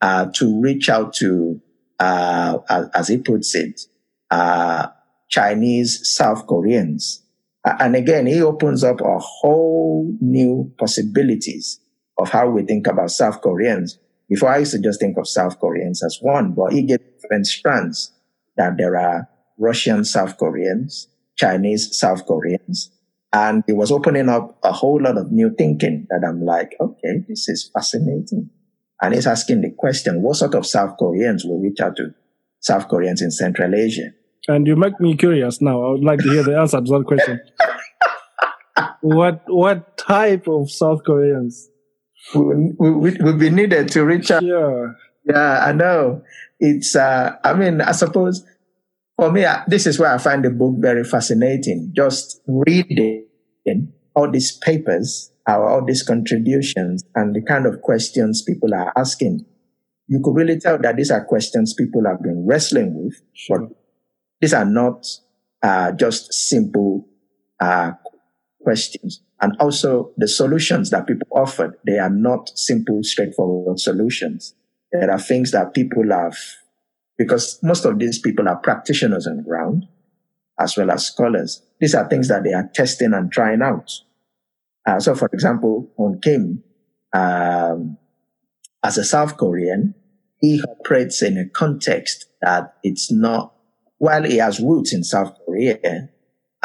uh, 0.00 0.26
to 0.34 0.60
reach 0.60 0.88
out 0.88 1.12
to, 1.14 1.60
uh, 2.00 2.58
as 2.94 3.08
he 3.08 3.18
puts 3.18 3.54
it, 3.54 3.82
uh, 4.30 4.88
Chinese 5.28 6.00
South 6.02 6.46
Koreans. 6.46 7.22
and 7.64 7.96
again, 7.96 8.26
he 8.26 8.42
opens 8.42 8.84
up 8.84 9.00
a 9.00 9.18
whole 9.18 10.12
new 10.20 10.72
possibilities 10.78 11.80
of 12.18 12.30
how 12.30 12.48
we 12.48 12.62
think 12.62 12.86
about 12.86 13.10
South 13.10 13.40
Koreans. 13.40 13.98
Before 14.28 14.48
I 14.48 14.58
used 14.58 14.72
to 14.72 14.80
just 14.80 15.00
think 15.00 15.16
of 15.18 15.28
South 15.28 15.58
Koreans 15.60 16.02
as 16.02 16.18
one, 16.20 16.52
but 16.52 16.72
he 16.72 16.82
gave 16.82 16.98
different 17.20 17.46
strands 17.46 18.12
that 18.56 18.76
there 18.76 18.96
are 18.96 19.28
Russian 19.58 20.04
South 20.04 20.36
Koreans, 20.36 21.08
Chinese 21.36 21.96
South 21.96 22.26
Koreans, 22.26 22.90
and 23.32 23.62
it 23.68 23.74
was 23.74 23.92
opening 23.92 24.28
up 24.28 24.58
a 24.62 24.72
whole 24.72 25.00
lot 25.02 25.18
of 25.18 25.30
new 25.30 25.54
thinking 25.56 26.06
that 26.10 26.26
I'm 26.26 26.42
like, 26.44 26.74
okay, 26.80 27.24
this 27.28 27.48
is 27.48 27.70
fascinating. 27.72 28.50
And 29.02 29.14
he's 29.14 29.26
asking 29.26 29.60
the 29.60 29.70
question, 29.70 30.22
what 30.22 30.36
sort 30.36 30.54
of 30.54 30.66
South 30.66 30.96
Koreans 30.98 31.44
will 31.44 31.60
reach 31.60 31.80
out 31.80 31.96
to 31.96 32.14
South 32.60 32.88
Koreans 32.88 33.20
in 33.20 33.30
Central 33.30 33.74
Asia? 33.74 34.10
And 34.48 34.66
you 34.66 34.76
make 34.76 34.98
me 35.00 35.16
curious 35.16 35.60
now. 35.60 35.84
I 35.84 35.90
would 35.90 36.04
like 36.04 36.20
to 36.20 36.30
hear 36.30 36.44
the 36.44 36.58
answer 36.58 36.80
to 36.80 36.90
that 36.90 37.04
question. 37.06 37.40
what 39.00 39.42
what 39.48 39.98
type 39.98 40.46
of 40.48 40.70
South 40.70 41.02
Koreans 41.04 41.68
will, 42.34 42.72
will, 42.78 43.14
will 43.20 43.38
be 43.38 43.50
needed 43.50 43.88
to 43.88 44.04
reach 44.04 44.30
out? 44.30 44.42
Yeah. 44.42 44.92
Yeah, 45.24 45.64
I 45.66 45.72
know. 45.72 46.22
It's, 46.60 46.94
uh, 46.94 47.36
I 47.42 47.54
mean, 47.54 47.80
I 47.80 47.92
suppose 47.92 48.44
for 49.16 49.32
me, 49.32 49.44
this 49.66 49.86
is 49.86 49.98
where 49.98 50.12
I 50.14 50.18
find 50.18 50.44
the 50.44 50.50
book 50.50 50.76
very 50.78 51.02
fascinating. 51.02 51.92
Just 51.96 52.40
reading 52.46 53.26
all 54.14 54.30
these 54.30 54.56
papers, 54.58 55.32
all 55.46 55.84
these 55.84 56.02
contributions, 56.02 57.04
and 57.14 57.34
the 57.34 57.42
kind 57.42 57.66
of 57.66 57.82
questions 57.82 58.42
people 58.42 58.72
are 58.74 58.92
asking. 58.96 59.44
You 60.06 60.20
could 60.22 60.36
really 60.36 60.60
tell 60.60 60.78
that 60.78 60.96
these 60.96 61.10
are 61.10 61.24
questions 61.24 61.74
people 61.74 62.04
have 62.06 62.22
been 62.22 62.46
wrestling 62.46 62.94
with. 62.94 63.20
Sure. 63.32 63.60
But 63.60 63.70
these 64.40 64.54
are 64.54 64.64
not 64.64 65.06
uh, 65.62 65.92
just 65.92 66.32
simple 66.32 67.08
uh, 67.58 67.92
questions. 68.66 69.22
And 69.40 69.56
also 69.60 70.10
the 70.16 70.26
solutions 70.26 70.90
that 70.90 71.06
people 71.06 71.28
offered, 71.30 71.76
they 71.86 71.98
are 71.98 72.10
not 72.10 72.50
simple, 72.58 73.04
straightforward 73.04 73.78
solutions. 73.78 74.56
There 74.90 75.08
are 75.08 75.20
things 75.20 75.52
that 75.52 75.72
people 75.72 76.10
have 76.10 76.36
because 77.16 77.60
most 77.62 77.84
of 77.84 78.00
these 78.00 78.18
people 78.18 78.48
are 78.48 78.56
practitioners 78.56 79.28
on 79.28 79.36
the 79.36 79.44
ground 79.44 79.86
as 80.58 80.76
well 80.76 80.90
as 80.90 81.06
scholars. 81.06 81.62
These 81.78 81.94
are 81.94 82.08
things 82.08 82.26
that 82.26 82.42
they 82.42 82.54
are 82.54 82.68
testing 82.74 83.12
and 83.14 83.30
trying 83.30 83.62
out. 83.62 83.92
Uh, 84.84 84.98
so, 84.98 85.14
for 85.14 85.28
example, 85.32 85.88
on 85.96 86.20
Kim, 86.20 86.64
um, 87.12 87.96
as 88.82 88.98
a 88.98 89.04
South 89.04 89.36
Korean, 89.36 89.94
he 90.40 90.60
operates 90.68 91.22
in 91.22 91.38
a 91.38 91.48
context 91.48 92.26
that 92.42 92.74
it's 92.82 93.12
not, 93.12 93.54
while 93.98 94.24
he 94.24 94.38
has 94.38 94.58
roots 94.58 94.92
in 94.92 95.04
South 95.04 95.36
Korea 95.44 96.08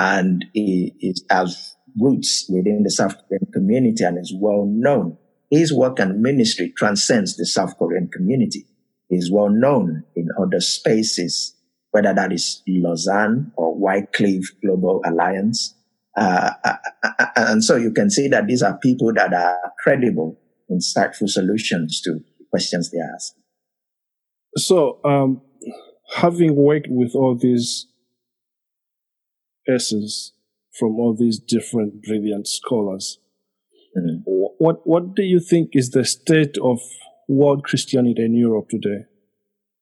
and 0.01 0.45
he, 0.53 0.95
he 0.99 1.13
has 1.29 1.75
roots 1.99 2.45
within 2.49 2.83
the 2.83 2.91
South 2.91 3.15
Korean 3.27 3.47
community 3.53 4.03
and 4.03 4.17
is 4.17 4.33
well 4.35 4.65
known, 4.65 5.17
his 5.49 5.73
work 5.73 5.99
and 5.99 6.21
ministry 6.21 6.73
transcends 6.77 7.35
the 7.35 7.45
South 7.45 7.77
Korean 7.77 8.09
community 8.11 8.65
is 9.09 9.29
well 9.31 9.49
known 9.49 10.03
in 10.15 10.29
other 10.39 10.61
spaces, 10.61 11.55
whether 11.91 12.13
that 12.13 12.31
is 12.31 12.63
Lausanne 12.67 13.51
or 13.57 13.77
Wycliffe 13.77 14.49
Global 14.63 15.01
Alliance. 15.05 15.75
Uh, 16.17 16.51
uh, 16.63 16.75
uh, 17.03 17.25
and 17.35 17.63
so 17.63 17.75
you 17.75 17.91
can 17.91 18.09
see 18.09 18.27
that 18.29 18.47
these 18.47 18.63
are 18.63 18.77
people 18.77 19.13
that 19.13 19.33
are 19.33 19.73
credible, 19.83 20.39
insightful 20.71 21.29
solutions 21.29 22.01
to 22.01 22.19
questions 22.49 22.91
they 22.91 22.99
ask. 23.13 23.33
So, 24.57 24.99
um, 25.05 25.41
having 26.15 26.55
worked 26.55 26.87
with 26.89 27.15
all 27.15 27.37
these 27.37 27.87
essays, 29.67 30.33
from 30.77 30.99
all 30.99 31.15
these 31.17 31.39
different 31.39 32.03
brilliant 32.03 32.47
scholars. 32.47 33.19
Mm. 33.97 34.21
What 34.25 34.87
what 34.87 35.15
do 35.15 35.23
you 35.23 35.39
think 35.39 35.71
is 35.73 35.89
the 35.89 36.05
state 36.05 36.57
of 36.61 36.79
world 37.27 37.63
Christianity 37.63 38.23
in 38.23 38.35
Europe 38.35 38.69
today? 38.69 39.05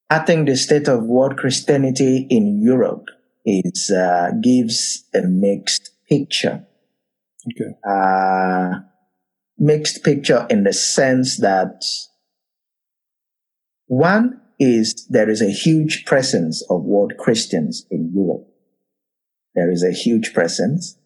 I 0.08 0.18
think 0.18 0.48
the 0.48 0.56
state 0.56 0.88
of 0.88 1.04
world 1.04 1.36
Christianity 1.36 2.26
in 2.28 2.60
Europe 2.60 3.06
is 3.44 3.90
uh, 3.90 4.30
gives 4.42 5.04
a 5.14 5.22
mixed 5.22 5.90
picture. 6.08 6.64
Okay. 7.48 7.72
Uh, 7.88 8.80
mixed 9.58 10.02
picture 10.02 10.46
in 10.50 10.64
the 10.64 10.72
sense 10.72 11.38
that 11.38 11.84
one 13.86 14.40
is 14.58 15.06
there 15.08 15.30
is 15.30 15.40
a 15.40 15.50
huge 15.50 16.04
presence 16.04 16.64
of 16.68 16.82
world 16.82 17.14
Christians 17.18 17.86
in 17.90 18.12
Europe. 18.14 18.49
There 19.54 19.70
is 19.70 19.82
a 19.82 19.92
huge 19.92 20.32
presence, 20.32 20.96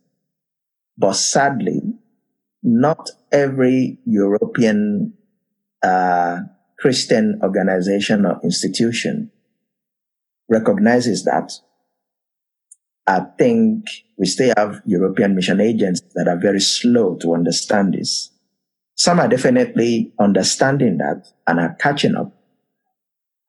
but 0.99 1.15
sadly, 1.15 1.81
not 2.63 3.11
every 3.33 3.99
European 4.05 5.15
uh, 5.83 6.41
Christian 6.79 7.41
organization 7.43 8.27
or 8.27 8.41
institution 8.43 9.31
recognizes 10.49 11.25
that. 11.25 11.53
I 13.07 13.21
think 13.39 13.85
we 14.17 14.27
still 14.27 14.55
have 14.57 14.81
European 14.87 15.35
mission 15.35 15.61
agents 15.61 16.01
that 16.15 16.27
are 16.27 16.39
very 16.39 16.61
slow 16.61 17.17
to 17.17 17.35
understand 17.35 17.95
this. 17.95 18.31
Some 18.97 19.21
are 19.21 19.29
definitely 19.29 20.13
understanding 20.19 20.99
that 20.99 21.27
and 21.47 21.61
are 21.61 21.75
catching 21.81 22.15
up, 22.15 22.33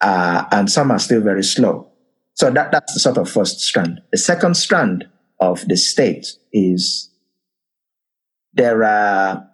uh, 0.02 0.46
and 0.52 0.70
some 0.70 0.92
are 0.92 1.00
still 1.00 1.22
very 1.22 1.44
slow. 1.44 1.92
So 2.36 2.52
that, 2.52 2.72
that's 2.72 2.94
the 2.94 3.00
sort 3.00 3.18
of 3.18 3.30
first 3.30 3.62
strand. 3.62 4.02
The 4.12 4.18
second 4.18 4.56
strand 4.56 5.06
of 5.40 5.68
the 5.68 5.78
state 5.78 6.28
is 6.54 7.10
there 8.54 8.84
are 8.84 9.50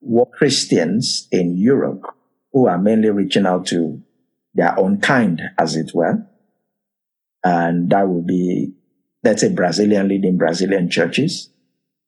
war 0.00 0.28
Christians 0.30 1.28
in 1.30 1.56
Europe 1.56 2.02
who 2.52 2.66
are 2.66 2.78
mainly 2.78 3.10
reaching 3.10 3.46
out 3.46 3.66
to 3.66 4.02
their 4.54 4.78
own 4.78 5.00
kind, 5.00 5.40
as 5.58 5.76
it 5.76 5.92
were. 5.94 6.26
And 7.44 7.90
that 7.90 8.08
would 8.08 8.26
be, 8.26 8.72
let's 9.24 9.40
say, 9.40 9.52
Brazilian 9.54 10.08
leading 10.08 10.36
Brazilian 10.36 10.90
churches, 10.90 11.50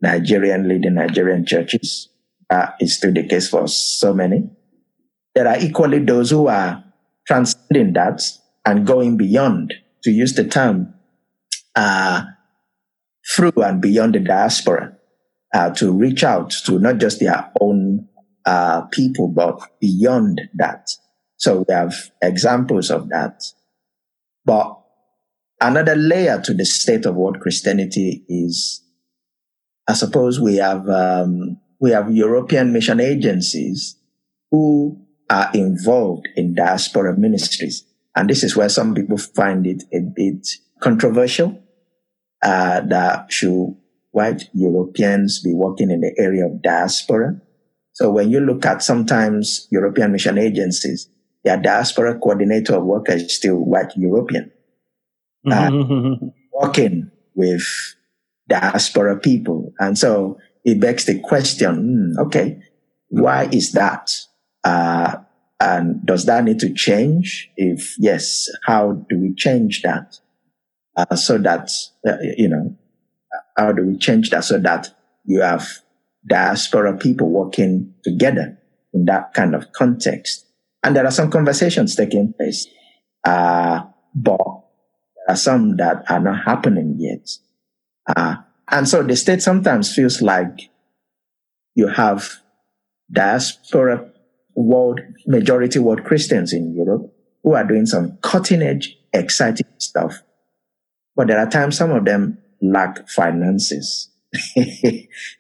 Nigerian 0.00 0.68
leading 0.68 0.94
Nigerian 0.94 1.46
churches. 1.46 2.08
That 2.50 2.74
is 2.80 2.96
still 2.96 3.12
the 3.12 3.26
case 3.26 3.48
for 3.48 3.66
so 3.68 4.12
many. 4.12 4.50
There 5.34 5.48
are 5.48 5.58
equally 5.58 5.98
those 6.00 6.30
who 6.30 6.46
are 6.48 6.84
transcending 7.26 7.94
that 7.94 8.22
and 8.66 8.86
going 8.86 9.16
beyond, 9.16 9.74
to 10.04 10.10
use 10.10 10.34
the 10.34 10.44
term, 10.44 10.94
uh, 11.74 12.24
through 13.34 13.52
and 13.56 13.80
beyond 13.80 14.14
the 14.14 14.20
diaspora, 14.20 14.96
uh, 15.52 15.70
to 15.70 15.92
reach 15.92 16.22
out 16.22 16.50
to 16.50 16.78
not 16.78 16.98
just 16.98 17.20
their 17.20 17.50
own 17.60 18.06
uh, 18.44 18.82
people, 18.92 19.28
but 19.28 19.60
beyond 19.80 20.40
that. 20.54 20.88
So 21.36 21.64
we 21.66 21.74
have 21.74 21.94
examples 22.22 22.90
of 22.90 23.08
that. 23.08 23.42
But 24.44 24.78
another 25.60 25.96
layer 25.96 26.40
to 26.42 26.54
the 26.54 26.64
state 26.64 27.06
of 27.06 27.16
what 27.16 27.40
Christianity 27.40 28.24
is, 28.28 28.82
I 29.88 29.94
suppose 29.94 30.40
we 30.40 30.56
have, 30.56 30.88
um, 30.88 31.58
we 31.80 31.90
have 31.90 32.14
European 32.14 32.72
mission 32.72 33.00
agencies 33.00 33.96
who 34.50 35.00
are 35.30 35.50
involved 35.54 36.28
in 36.36 36.54
diaspora 36.54 37.16
ministries. 37.16 37.84
And 38.16 38.30
this 38.30 38.44
is 38.44 38.56
where 38.56 38.68
some 38.68 38.94
people 38.94 39.18
find 39.18 39.66
it 39.66 39.82
a 39.92 40.00
bit 40.00 40.46
controversial, 40.80 41.60
uh, 42.42 42.80
that 42.82 43.32
should 43.32 43.76
white 44.12 44.44
Europeans 44.52 45.42
be 45.42 45.52
working 45.52 45.90
in 45.90 46.00
the 46.00 46.14
area 46.18 46.46
of 46.46 46.62
diaspora. 46.62 47.40
So 47.92 48.10
when 48.10 48.30
you 48.30 48.40
look 48.40 48.64
at 48.66 48.82
sometimes 48.82 49.66
European 49.70 50.12
mission 50.12 50.38
agencies, 50.38 51.08
their 51.42 51.56
diaspora 51.56 52.18
coordinator 52.18 52.76
of 52.76 52.84
workers 52.84 53.22
is 53.22 53.36
still 53.36 53.56
white 53.56 53.92
European. 53.96 54.50
Uh, 55.50 55.70
working 56.52 57.10
with 57.34 57.62
diaspora 58.48 59.18
people. 59.18 59.72
And 59.78 59.98
so 59.98 60.38
it 60.64 60.80
begs 60.80 61.04
the 61.04 61.20
question, 61.20 62.14
hmm, 62.16 62.20
okay, 62.26 62.62
why 63.08 63.48
is 63.52 63.72
that? 63.72 64.16
Uh, 64.62 65.16
and 65.60 66.04
does 66.04 66.26
that 66.26 66.44
need 66.44 66.58
to 66.60 66.72
change? 66.72 67.50
If 67.56 67.96
yes, 67.98 68.48
how 68.64 69.04
do 69.08 69.18
we 69.18 69.34
change 69.34 69.82
that? 69.82 70.18
Uh, 70.96 71.16
so 71.16 71.38
that, 71.38 71.70
uh, 72.06 72.16
you 72.36 72.48
know, 72.48 72.76
how 73.56 73.72
do 73.72 73.84
we 73.84 73.96
change 73.96 74.30
that 74.30 74.44
so 74.44 74.58
that 74.58 74.94
you 75.24 75.40
have 75.40 75.68
diaspora 76.28 76.96
people 76.96 77.28
working 77.28 77.94
together 78.02 78.58
in 78.92 79.04
that 79.06 79.34
kind 79.34 79.54
of 79.54 79.72
context? 79.72 80.46
And 80.82 80.94
there 80.94 81.04
are 81.04 81.10
some 81.10 81.30
conversations 81.30 81.96
taking 81.96 82.32
place, 82.34 82.66
uh, 83.24 83.82
but 84.14 84.38
there 84.38 85.34
are 85.34 85.36
some 85.36 85.76
that 85.78 86.04
are 86.10 86.20
not 86.20 86.44
happening 86.44 86.96
yet. 86.98 87.28
Uh, 88.06 88.36
and 88.70 88.88
so 88.88 89.02
the 89.02 89.16
state 89.16 89.42
sometimes 89.42 89.94
feels 89.94 90.20
like 90.20 90.70
you 91.74 91.88
have 91.88 92.40
diaspora 93.10 94.10
world, 94.54 95.00
majority 95.26 95.78
world 95.78 96.04
Christians 96.04 96.52
in 96.52 96.74
Europe 96.74 97.12
who 97.42 97.54
are 97.54 97.64
doing 97.64 97.86
some 97.86 98.18
cutting 98.22 98.62
edge, 98.62 98.96
exciting 99.12 99.66
stuff. 99.78 100.22
But 101.16 101.28
there 101.28 101.38
are 101.38 101.48
times 101.48 101.76
some 101.76 101.90
of 101.90 102.04
them 102.04 102.38
lack 102.60 103.08
finances 103.08 104.10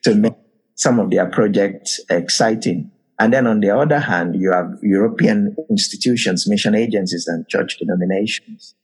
to 0.02 0.14
make 0.14 0.34
some 0.74 1.00
of 1.00 1.10
their 1.10 1.26
projects 1.26 2.00
exciting. 2.10 2.90
And 3.18 3.32
then 3.32 3.46
on 3.46 3.60
the 3.60 3.70
other 3.70 4.00
hand, 4.00 4.36
you 4.36 4.52
have 4.52 4.78
European 4.82 5.56
institutions, 5.70 6.48
mission 6.48 6.74
agencies 6.74 7.26
and 7.26 7.48
church 7.48 7.78
denominations 7.78 8.74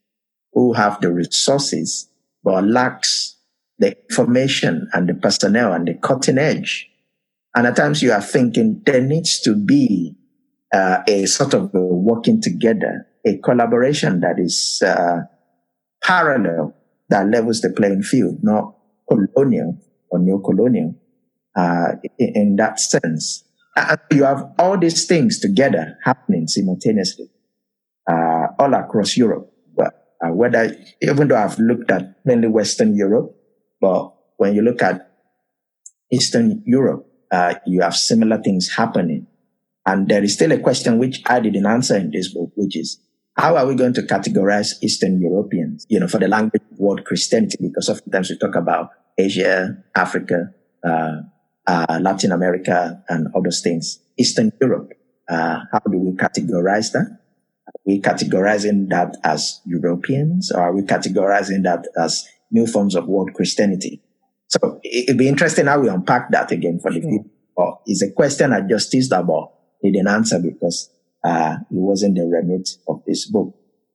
who 0.52 0.72
have 0.72 1.00
the 1.00 1.12
resources 1.12 2.08
but 2.42 2.64
lacks 2.64 3.36
the 3.78 3.96
information 4.08 4.88
and 4.92 5.08
the 5.08 5.14
personnel 5.14 5.72
and 5.72 5.88
the 5.88 5.94
cutting 5.94 6.38
edge. 6.38 6.88
And 7.54 7.66
at 7.66 7.76
times 7.76 8.02
you 8.02 8.12
are 8.12 8.22
thinking 8.22 8.82
there 8.86 9.00
needs 9.00 9.40
to 9.40 9.54
be 9.54 10.16
uh, 10.72 10.98
a 11.06 11.26
sort 11.26 11.54
of 11.54 11.74
a 11.74 11.80
working 11.80 12.40
together, 12.40 13.06
a 13.26 13.38
collaboration 13.38 14.20
that 14.20 14.38
is 14.38 14.83
uh, 14.85 15.20
parallel 16.02 16.74
that 17.09 17.28
levels 17.28 17.61
the 17.61 17.70
playing 17.70 18.02
field, 18.02 18.38
not 18.42 18.74
colonial 19.09 19.76
or 20.11 20.18
neo-colonial 20.18 20.94
uh, 21.56 21.92
in, 22.18 22.33
in, 22.37 22.56
that 22.56 22.78
sense. 22.78 23.44
And 23.76 23.98
you 24.12 24.24
have 24.24 24.52
all 24.59 24.78
these 24.78 25.06
things 25.06 25.38
together 25.40 25.98
happening 26.04 26.46
simultaneously 26.46 27.30
uh, 28.09 28.46
all 28.59 28.74
across 28.74 29.16
Europe. 29.16 29.52
Well, 29.74 29.90
uh, 30.24 30.33
whether 30.33 30.76
even 31.02 31.28
though 31.28 31.37
I've 31.37 31.59
looked 31.59 31.90
at 31.90 32.24
mainly 32.24 32.48
Western 32.48 32.96
Europe, 32.96 33.35
but 33.80 34.12
when 34.37 34.54
you 34.54 34.62
look 34.62 34.83
at 34.83 35.11
Eastern 36.12 36.62
Europe, 36.64 37.06
uh, 37.30 37.54
you 37.66 37.83
have 37.83 37.96
similar 37.96 38.40
things 38.42 38.68
happening. 38.76 39.26
And 39.90 40.07
there 40.07 40.22
is 40.22 40.35
still 40.35 40.53
a 40.53 40.59
question 40.59 40.98
which 40.98 41.20
I 41.26 41.40
didn't 41.40 41.66
answer 41.66 41.96
in 41.96 42.12
this 42.12 42.33
book, 42.33 42.53
which 42.55 42.76
is 42.76 43.03
how 43.37 43.57
are 43.57 43.66
we 43.66 43.74
going 43.74 43.92
to 43.94 44.03
categorize 44.03 44.74
Eastern 44.83 45.20
Europeans, 45.20 45.85
you 45.88 45.98
know, 45.98 46.07
for 46.07 46.18
the 46.18 46.29
language 46.29 46.62
of 46.70 46.79
word 46.79 47.05
Christianity? 47.05 47.57
Because 47.61 47.88
oftentimes 47.88 48.31
we 48.31 48.38
talk 48.38 48.55
about 48.55 48.90
Asia, 49.18 49.83
Africa, 49.96 50.55
uh, 50.85 51.16
uh, 51.66 51.98
Latin 52.00 52.31
America, 52.31 53.03
and 53.09 53.26
other 53.35 53.50
things. 53.50 53.98
Eastern 54.16 54.53
Europe, 54.61 54.92
uh, 55.29 55.59
how 55.72 55.81
do 55.90 55.98
we 55.98 56.12
categorize 56.12 56.92
that? 56.92 57.18
Are 57.66 57.83
we 57.85 58.00
categorizing 58.00 58.90
that 58.90 59.16
as 59.24 59.61
Europeans, 59.66 60.53
or 60.53 60.61
are 60.61 60.72
we 60.72 60.83
categorizing 60.83 61.64
that 61.64 61.88
as 62.00 62.29
new 62.53 62.68
forms 62.68 62.94
of 62.94 63.09
world 63.09 63.33
Christianity? 63.35 64.00
So 64.46 64.81
it'd 64.85 65.18
be 65.18 65.26
interesting 65.26 65.66
how 65.66 65.81
we 65.81 65.88
unpack 65.88 66.31
that 66.31 66.53
again 66.53 66.79
for 66.79 66.92
the 66.92 67.00
people. 67.00 67.26
Or 67.57 67.81
it's 67.87 68.03
a 68.03 68.12
question 68.12 68.50
that 68.50 68.68
Justice 68.68 69.09
Didn't 69.82 70.08
answer 70.08 70.38
because 70.38 70.90
uh, 71.24 71.56
it 71.60 71.66
wasn't 71.70 72.16
the 72.16 72.26
remit 72.26 72.68
of 72.88 73.02
this 73.06 73.26
book. 73.26 73.54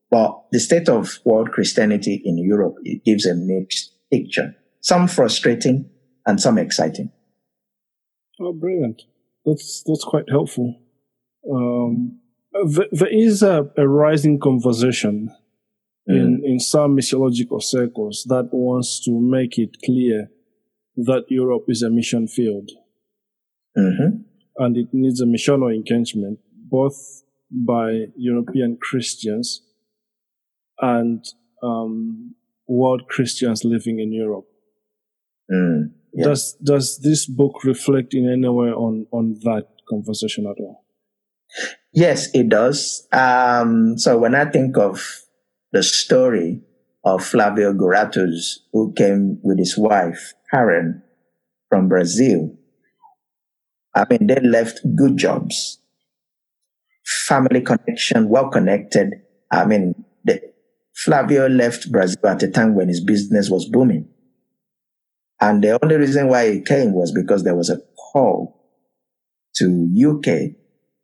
But 0.10 0.46
the 0.52 0.60
state 0.60 0.90
of 0.90 1.20
world 1.26 1.52
Christianity 1.52 2.22
in 2.24 2.38
Europe, 2.38 2.76
it 2.84 3.04
gives 3.04 3.26
a 3.26 3.36
mixed 3.36 3.92
picture. 4.12 4.56
Some 4.82 5.08
frustrating 5.08 5.90
and 6.26 6.40
some 6.40 6.58
exciting. 6.58 7.12
Oh, 8.40 8.54
brilliant. 8.54 9.04
That's, 9.46 9.84
that's 9.86 10.04
quite 10.04 10.30
helpful. 10.30 10.80
Um, 11.52 12.20
there 12.92 13.12
is 13.12 13.44
a, 13.44 13.70
a 13.78 13.88
rising 13.88 14.40
conversation 14.40 15.30
mm. 16.10 16.16
in, 16.16 16.42
in 16.44 16.60
some 16.60 16.96
missiological 16.96 17.62
circles 17.62 18.26
that 18.30 18.50
wants 18.52 19.04
to 19.06 19.12
make 19.12 19.58
it 19.58 19.78
clear 19.84 20.30
that 20.98 21.26
Europe 21.30 21.66
is 21.68 21.82
a 21.82 21.90
mission 21.90 22.28
field. 22.28 22.72
Mm-hmm. 23.78 24.22
And 24.58 24.78
it 24.78 24.88
needs 24.94 25.22
a 25.22 25.26
missional 25.26 25.74
engagement 25.74 26.40
both 26.70 27.24
by 27.52 28.06
European 28.16 28.78
Christians 28.82 29.62
and 30.80 31.26
um, 31.62 32.36
world 32.68 33.04
Christians 33.10 33.64
living 33.64 34.00
in 34.00 34.12
Europe. 34.12 34.46
Mm, 35.52 35.92
yeah. 36.14 36.26
Does 36.26 36.54
does 36.64 37.00
this 37.04 37.26
book 37.26 37.64
reflect 37.64 38.14
in 38.14 38.30
any 38.30 38.50
way 38.50 38.70
on 38.70 39.06
on 39.12 39.36
that 39.44 39.68
conversation 39.88 40.48
at 40.48 40.60
all? 40.60 40.84
Yes, 41.94 42.34
it 42.34 42.50
does. 42.50 43.08
Um, 43.12 43.98
so 43.98 44.18
when 44.18 44.36
I 44.36 44.46
think 44.46 44.78
of 44.78 45.22
the 45.72 45.84
story 45.84 46.62
of 47.04 47.24
Flavio 47.24 47.74
Guratus, 47.74 48.60
who 48.74 48.92
came 48.94 49.40
with 49.44 49.60
his 49.60 49.78
wife, 49.78 50.34
Karen, 50.52 51.04
from 51.70 51.88
Brazil, 51.88 52.58
I 53.96 54.06
mean, 54.10 54.28
they 54.28 54.40
left 54.42 54.82
good 54.96 55.18
jobs, 55.18 55.80
family 57.28 57.62
connection, 57.62 58.30
well 58.30 58.50
connected. 58.50 59.14
I 59.52 59.66
mean, 59.66 60.04
the, 60.24 60.42
Flavio 60.96 61.48
left 61.48 61.92
Brazil 61.92 62.28
at 62.28 62.44
a 62.44 62.50
time 62.50 62.76
when 62.76 62.88
his 62.88 63.04
business 63.04 63.50
was 63.50 63.70
booming. 63.70 64.10
And 65.40 65.64
the 65.64 65.78
only 65.82 65.98
reason 65.98 66.28
why 66.28 66.52
he 66.52 66.62
came 66.62 66.94
was 66.94 67.12
because 67.12 67.44
there 67.44 67.56
was 67.56 67.70
a 67.70 67.82
call 68.12 68.56
to 69.56 69.90
UK 69.96 70.56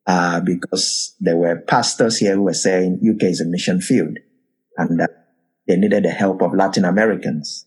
uh, 0.08 0.40
because 0.42 1.16
there 1.20 1.38
were 1.38 1.58
pastors 1.58 2.18
here 2.18 2.36
who 2.36 2.44
were 2.44 2.54
saying 2.54 3.02
UK 3.08 3.24
is 3.24 3.42
a 3.42 3.46
mission 3.46 3.82
field 3.82 4.18
and 4.78 5.00
that 5.00 5.12
they 5.68 5.76
needed 5.76 6.04
the 6.04 6.10
help 6.10 6.42
of 6.42 6.54
Latin 6.54 6.86
Americans. 6.86 7.66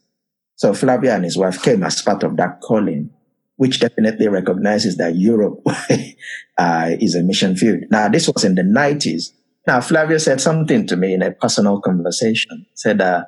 So 0.56 0.74
Flavio 0.74 1.12
and 1.12 1.24
his 1.24 1.36
wife 1.36 1.62
came 1.62 1.82
as 1.82 2.02
part 2.02 2.22
of 2.22 2.36
that 2.36 2.60
calling, 2.60 3.10
which 3.56 3.80
definitely 3.80 4.28
recognizes 4.28 4.96
that 4.96 5.16
Europe 5.16 5.60
uh, 6.58 6.90
is 7.00 7.14
a 7.14 7.22
mission 7.22 7.56
field. 7.56 7.84
Now, 7.90 8.08
this 8.08 8.28
was 8.28 8.44
in 8.44 8.54
the 8.54 8.62
90s. 8.62 9.30
Now, 9.66 9.80
Flavio 9.80 10.18
said 10.18 10.40
something 10.40 10.86
to 10.86 10.96
me 10.96 11.14
in 11.14 11.22
a 11.22 11.32
personal 11.32 11.80
conversation. 11.80 12.66
Said, 12.74 13.00
uh, 13.00 13.24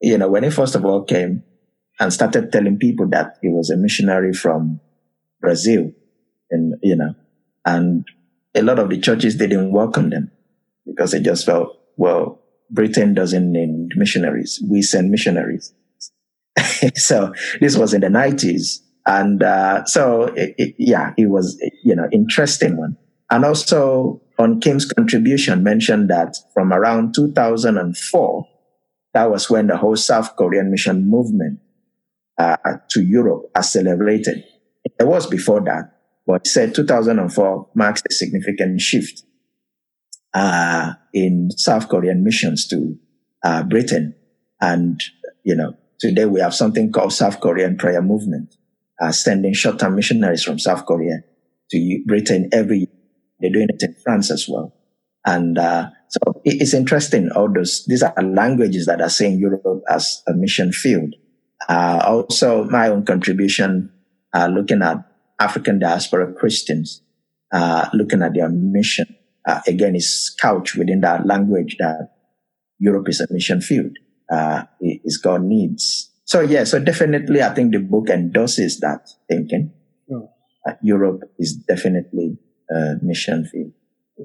you 0.00 0.16
know, 0.16 0.28
when 0.28 0.44
he 0.44 0.50
first 0.50 0.74
of 0.74 0.84
all 0.84 1.02
came 1.02 1.42
and 1.98 2.12
started 2.12 2.52
telling 2.52 2.78
people 2.78 3.08
that 3.08 3.38
he 3.42 3.48
was 3.48 3.70
a 3.70 3.76
missionary 3.76 4.32
from 4.32 4.80
Brazil, 5.40 5.90
and, 6.50 6.74
you 6.82 6.96
know, 6.96 7.14
and 7.64 8.06
a 8.54 8.62
lot 8.62 8.78
of 8.78 8.88
the 8.88 8.98
churches 8.98 9.36
didn't 9.36 9.72
welcome 9.72 10.10
them 10.10 10.30
because 10.86 11.10
they 11.10 11.20
just 11.20 11.44
felt, 11.44 11.76
well, 11.96 12.40
Britain 12.70 13.14
doesn't 13.14 13.52
need 13.52 13.90
missionaries. 13.96 14.62
We 14.68 14.82
send 14.82 15.10
missionaries. 15.10 15.72
so 16.94 17.32
this 17.60 17.76
was 17.76 17.94
in 17.94 18.00
the 18.00 18.08
90s. 18.08 18.80
And 19.06 19.42
uh, 19.42 19.84
so, 19.84 20.24
it, 20.34 20.54
it, 20.58 20.74
yeah, 20.78 21.14
it 21.16 21.26
was, 21.26 21.60
you 21.84 21.94
know, 21.94 22.08
interesting 22.12 22.76
one. 22.76 22.96
And 23.30 23.44
also 23.44 24.20
on 24.38 24.60
Kim's 24.60 24.84
contribution 24.84 25.62
mentioned 25.62 26.10
that 26.10 26.36
from 26.52 26.72
around 26.72 27.14
2004, 27.14 28.48
that 29.14 29.30
was 29.30 29.48
when 29.48 29.68
the 29.68 29.76
whole 29.76 29.96
South 29.96 30.36
Korean 30.36 30.70
mission 30.70 31.08
movement 31.08 31.60
uh, 32.38 32.56
to 32.90 33.02
Europe 33.02 33.50
accelerated. 33.56 34.44
It 34.84 35.06
was 35.06 35.26
before 35.26 35.62
that, 35.62 35.92
but 36.26 36.42
he 36.44 36.50
said 36.50 36.74
2004 36.74 37.70
marks 37.74 38.02
a 38.08 38.12
significant 38.12 38.80
shift 38.80 39.22
uh, 40.34 40.92
in 41.14 41.50
South 41.56 41.88
Korean 41.88 42.22
missions 42.22 42.66
to 42.68 42.98
uh, 43.42 43.62
Britain. 43.62 44.14
And, 44.60 45.02
you 45.44 45.54
know, 45.54 45.74
today 45.98 46.26
we 46.26 46.40
have 46.40 46.54
something 46.54 46.92
called 46.92 47.12
South 47.12 47.40
Korean 47.40 47.76
Prayer 47.78 48.02
Movement, 48.02 48.54
sending 49.10 49.52
short-term 49.52 49.94
missionaries 49.94 50.42
from 50.42 50.58
South 50.58 50.86
Korea 50.86 51.20
to 51.70 52.02
Britain 52.06 52.48
every 52.52 52.78
year. 52.78 52.88
They're 53.40 53.50
doing 53.52 53.68
it 53.68 53.82
in 53.82 53.94
France 54.02 54.30
as 54.30 54.48
well. 54.48 54.72
And 55.26 55.58
uh, 55.58 55.90
so 56.08 56.40
it's 56.44 56.72
interesting. 56.72 57.30
All 57.34 57.52
those 57.52 57.84
these 57.86 58.02
are 58.02 58.14
languages 58.22 58.86
that 58.86 59.00
are 59.00 59.10
saying 59.10 59.38
Europe 59.38 59.64
as 59.90 60.22
a 60.28 60.32
mission 60.32 60.72
field. 60.72 61.14
Uh, 61.68 62.00
also, 62.06 62.64
my 62.64 62.88
own 62.88 63.04
contribution, 63.04 63.92
uh, 64.32 64.46
looking 64.46 64.82
at 64.82 64.98
African 65.40 65.80
diaspora 65.80 66.32
Christians, 66.32 67.02
uh, 67.52 67.88
looking 67.92 68.22
at 68.22 68.34
their 68.34 68.48
mission 68.48 69.06
uh, 69.46 69.60
again, 69.66 69.96
is 69.96 70.34
couched 70.40 70.76
within 70.76 71.00
that 71.00 71.26
language 71.26 71.76
that 71.80 72.10
Europe 72.78 73.08
is 73.08 73.20
a 73.20 73.26
mission 73.30 73.60
field. 73.60 73.96
Uh, 74.30 74.64
is 74.80 75.18
God 75.18 75.42
needs. 75.42 76.10
So 76.26 76.40
yeah, 76.40 76.64
so 76.64 76.78
definitely, 76.80 77.40
I 77.40 77.54
think 77.54 77.72
the 77.72 77.78
book 77.78 78.10
endorses 78.10 78.80
that 78.80 79.08
thinking. 79.28 79.72
Oh. 80.12 80.28
Uh, 80.66 80.72
Europe 80.82 81.22
is 81.38 81.54
definitely 81.54 82.36
a 82.68 82.94
mission 83.00 83.46
field. 83.46 83.72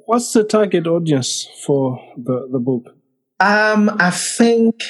What's 0.05 0.33
the 0.33 0.43
target 0.43 0.87
audience 0.87 1.47
for 1.63 1.99
the, 2.17 2.47
the 2.51 2.59
book? 2.59 2.95
Um, 3.39 3.91
I 3.99 4.09
think 4.09 4.81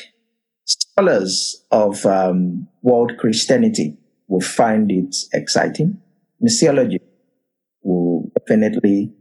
scholars 0.65 1.65
of 1.71 2.05
um, 2.05 2.67
world 2.81 3.17
Christianity 3.17 3.97
will 4.27 4.41
find 4.41 4.89
it 4.89 5.15
exciting. 5.33 5.99
Missiology 6.41 6.99
will 7.83 8.31
definitely 8.39 9.13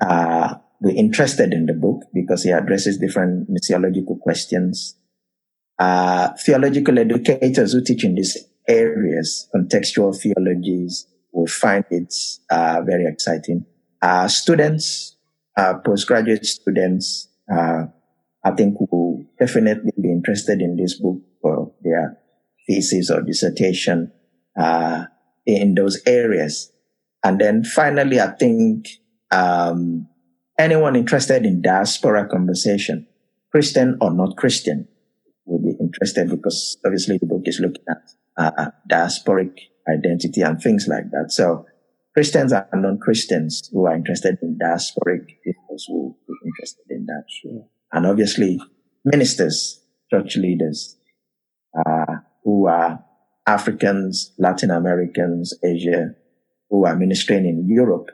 uh, 0.00 0.54
were 0.80 0.92
interested 0.92 1.52
in 1.52 1.66
the 1.66 1.74
book 1.74 2.04
because 2.14 2.44
he 2.44 2.50
addresses 2.50 2.98
different 2.98 3.50
missiological 3.50 4.18
questions. 4.20 4.94
Uh, 5.78 6.30
theological 6.44 6.98
educators 6.98 7.72
who 7.72 7.82
teach 7.82 8.04
in 8.04 8.14
these 8.14 8.36
areas, 8.66 9.48
contextual 9.54 10.18
theologies, 10.18 11.06
will 11.32 11.46
find 11.46 11.84
it 11.90 12.12
uh, 12.50 12.80
very 12.84 13.06
exciting. 13.06 13.64
Uh, 14.02 14.28
students, 14.28 15.16
uh, 15.56 15.74
postgraduate 15.84 16.44
students, 16.44 17.28
uh, 17.52 17.84
I 18.44 18.50
think 18.52 18.76
will 18.80 19.24
definitely 19.38 19.92
be 20.00 20.10
interested 20.10 20.60
in 20.60 20.76
this 20.76 21.00
book 21.00 21.18
for 21.42 21.72
their 21.82 22.18
thesis 22.66 23.10
or 23.10 23.22
dissertation 23.22 24.12
uh, 24.58 25.04
in 25.46 25.74
those 25.74 26.00
areas. 26.06 26.72
And 27.24 27.40
then 27.40 27.64
finally, 27.64 28.20
I 28.20 28.28
think 28.28 28.88
um, 29.30 30.08
anyone 30.58 30.96
interested 30.96 31.44
in 31.44 31.62
diaspora 31.62 32.28
conversation, 32.28 33.06
Christian 33.50 33.96
or 34.00 34.12
not 34.12 34.36
Christian, 34.36 34.88
interested 35.88 36.30
because 36.30 36.78
obviously 36.84 37.18
the 37.18 37.26
book 37.26 37.42
is 37.44 37.60
looking 37.60 37.84
at 37.88 38.02
uh, 38.36 38.70
diasporic 38.90 39.52
identity 39.88 40.42
and 40.42 40.60
things 40.60 40.86
like 40.88 41.10
that. 41.10 41.30
So 41.30 41.66
Christians 42.14 42.52
and 42.52 42.82
non-Christians 42.82 43.70
who 43.72 43.86
are 43.86 43.94
interested 43.94 44.38
in 44.42 44.58
diasporic 44.62 45.24
issues 45.44 45.86
will 45.88 46.16
be 46.26 46.34
interested 46.44 46.86
in 46.90 47.06
that. 47.06 47.24
Sure. 47.28 47.64
And 47.92 48.06
obviously 48.06 48.60
ministers, 49.04 49.80
church 50.10 50.36
leaders, 50.36 50.96
uh, 51.78 52.16
who 52.44 52.66
are 52.66 53.04
Africans, 53.46 54.34
Latin 54.38 54.70
Americans, 54.70 55.54
Asia, 55.64 56.14
who 56.70 56.84
are 56.84 56.96
ministering 56.96 57.46
in 57.46 57.66
Europe 57.68 58.10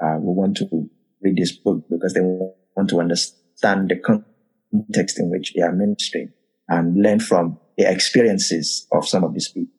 uh, 0.00 0.16
will 0.20 0.34
want 0.34 0.56
to 0.58 0.88
read 1.22 1.36
this 1.36 1.52
book 1.52 1.84
because 1.90 2.14
they 2.14 2.20
want 2.20 2.90
to 2.90 3.00
understand 3.00 3.88
the 3.88 3.96
context 3.96 5.18
in 5.18 5.30
which 5.30 5.54
they 5.54 5.62
are 5.62 5.72
ministering 5.72 6.32
and 6.68 7.00
learn 7.00 7.20
from 7.20 7.58
the 7.76 7.90
experiences 7.90 8.86
of 8.92 9.06
some 9.06 9.24
of 9.24 9.32
these 9.32 9.48
people. 9.48 9.72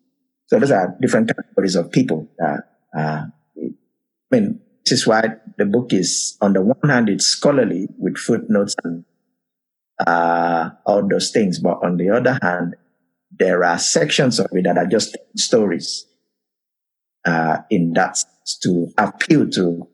So 0.47 0.59
those 0.59 0.71
are 0.71 0.95
different 1.01 1.29
categories 1.35 1.75
of 1.75 1.91
people. 1.91 2.27
Uh, 2.41 2.57
uh, 2.97 3.25
I 3.57 3.69
mean, 4.31 4.61
this 4.85 4.99
is 4.99 5.07
why 5.07 5.23
the 5.57 5.65
book 5.65 5.91
is, 5.91 6.37
on 6.41 6.53
the 6.53 6.61
one 6.61 6.89
hand, 6.89 7.09
it's 7.09 7.25
scholarly 7.25 7.87
with 7.97 8.17
footnotes 8.17 8.75
and 8.83 9.03
uh, 10.05 10.69
all 10.85 11.07
those 11.07 11.31
things. 11.31 11.59
But 11.59 11.83
on 11.83 11.97
the 11.97 12.09
other 12.09 12.39
hand, 12.41 12.75
there 13.31 13.63
are 13.63 13.77
sections 13.77 14.39
of 14.39 14.47
it 14.51 14.63
that 14.63 14.77
are 14.77 14.85
just 14.85 15.17
stories 15.35 16.05
uh, 17.25 17.57
in 17.69 17.93
that 17.93 18.17
to 18.63 18.91
appeal 18.97 19.49
to 19.49 19.87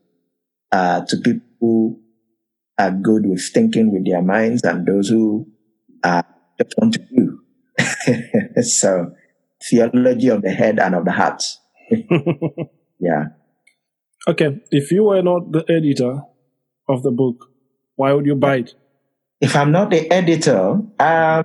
uh, 0.72 1.02
to 1.08 1.18
people 1.18 1.48
who 1.60 2.00
are 2.78 2.92
good 2.92 3.26
with 3.26 3.44
thinking 3.54 3.92
with 3.92 4.06
their 4.06 4.22
minds 4.22 4.64
and 4.64 4.86
those 4.86 5.10
who 5.10 5.48
uh, 6.04 6.24
just 6.62 6.76
want 6.78 6.94
to 6.94 7.00
do. 7.16 8.64
so, 8.64 9.14
theology 9.70 10.30
of 10.30 10.42
the 10.42 10.52
head 10.52 10.80
and 10.80 10.96
of 10.96 11.06
the 11.06 11.12
heart. 11.12 11.44
yeah. 13.00 13.26
Okay, 14.28 14.62
if 14.72 14.92
you 14.92 15.04
were 15.06 15.22
not 15.22 15.52
the 15.52 15.66
editor 15.70 16.22
of 16.88 17.04
the 17.04 17.12
book, 17.12 17.50
why 17.96 18.14
would 18.14 18.26
you 18.26 18.36
buy 18.36 18.58
it? 18.58 18.74
If 19.42 19.56
I'm 19.56 19.72
not 19.72 19.90
the 19.90 20.10
editor, 20.10 20.80
uh, 21.00 21.44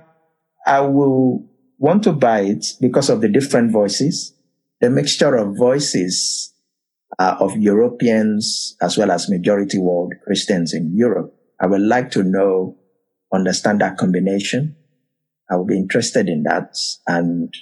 I 0.65 0.81
will 0.81 1.45
want 1.77 2.03
to 2.03 2.13
buy 2.13 2.41
it 2.41 2.65
because 2.79 3.09
of 3.09 3.21
the 3.21 3.27
different 3.27 3.71
voices, 3.71 4.33
the 4.79 4.89
mixture 4.89 5.35
of 5.35 5.57
voices 5.57 6.53
uh, 7.17 7.35
of 7.39 7.57
Europeans 7.57 8.75
as 8.81 8.97
well 8.97 9.11
as 9.11 9.29
majority 9.29 9.77
world 9.77 10.13
Christians 10.23 10.73
in 10.73 10.95
Europe. 10.95 11.33
I 11.59 11.67
would 11.67 11.81
like 11.81 12.11
to 12.11 12.23
know, 12.23 12.77
understand 13.33 13.81
that 13.81 13.97
combination. 13.97 14.75
I 15.51 15.55
would 15.55 15.67
be 15.67 15.77
interested 15.77 16.27
in 16.29 16.43
that. 16.43 16.75
And 17.07 17.53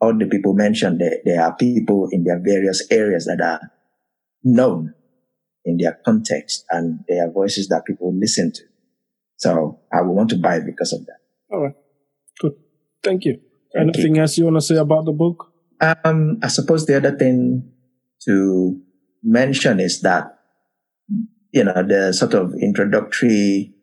all 0.00 0.16
the 0.16 0.26
people 0.26 0.54
mentioned, 0.54 1.00
there, 1.00 1.18
there 1.24 1.42
are 1.42 1.54
people 1.56 2.08
in 2.10 2.24
their 2.24 2.40
various 2.42 2.86
areas 2.90 3.26
that 3.26 3.40
are 3.40 3.60
known 4.44 4.94
in 5.64 5.76
their 5.76 5.98
context 6.04 6.64
and 6.70 7.00
they 7.08 7.18
are 7.18 7.30
voices 7.30 7.68
that 7.68 7.84
people 7.86 8.14
listen 8.18 8.52
to. 8.52 8.62
So 9.36 9.80
I 9.92 10.00
would 10.02 10.12
want 10.12 10.30
to 10.30 10.36
buy 10.36 10.56
it 10.56 10.66
because 10.66 10.92
of 10.92 11.04
that. 11.06 11.18
All 11.52 11.62
right. 11.62 11.74
Good. 12.40 12.54
Thank 13.02 13.24
you. 13.24 13.40
Thank 13.74 13.94
Anything 13.94 14.16
you. 14.16 14.22
else 14.22 14.38
you 14.38 14.44
want 14.44 14.56
to 14.56 14.60
say 14.62 14.76
about 14.76 15.04
the 15.04 15.12
book? 15.12 15.52
um, 16.04 16.38
I 16.42 16.48
suppose 16.48 16.86
the 16.86 16.96
other 16.96 17.16
thing 17.16 17.70
to 18.24 18.80
mention 19.22 19.78
is 19.78 20.00
that, 20.02 20.38
you 21.52 21.64
know, 21.64 21.82
the 21.86 22.12
sort 22.12 22.34
of 22.34 22.54
introductory 22.60 23.74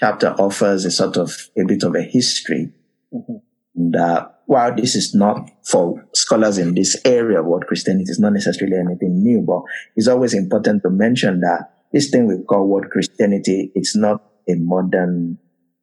chapter 0.00 0.34
offers 0.38 0.86
a 0.86 0.90
sort 0.90 1.18
of 1.18 1.50
a 1.56 1.64
bit 1.64 1.84
of 1.84 1.94
a 1.94 2.02
history. 2.02 2.72
Mm-hmm. 3.12 3.36
And, 3.76 3.96
uh, 3.96 4.28
while 4.46 4.74
this 4.74 4.96
is 4.96 5.14
not 5.14 5.48
for 5.64 6.04
scholars 6.12 6.58
in 6.58 6.74
this 6.74 7.00
area 7.04 7.38
of 7.38 7.46
world 7.46 7.66
Christianity 7.68 8.10
is 8.10 8.18
not 8.18 8.32
necessarily 8.32 8.76
anything 8.76 9.22
new, 9.22 9.42
but 9.46 9.62
it's 9.94 10.08
always 10.08 10.34
important 10.34 10.82
to 10.82 10.90
mention 10.90 11.38
that 11.40 11.70
this 11.92 12.10
thing 12.10 12.26
we 12.26 12.42
call 12.42 12.66
world 12.66 12.90
Christianity, 12.90 13.70
it's 13.76 13.94
not 13.94 14.24
a 14.48 14.54
modern 14.54 15.38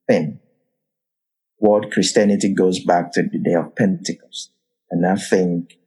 thing. 0.05 0.41
World 1.61 1.91
Christianity 1.91 2.53
goes 2.53 2.79
back 2.83 3.13
to 3.13 3.23
the 3.23 3.39
day 3.39 3.53
of 3.53 3.73
Pentecost. 3.75 4.51
And 4.91 5.05
I 5.07 5.15
think 5.15 5.77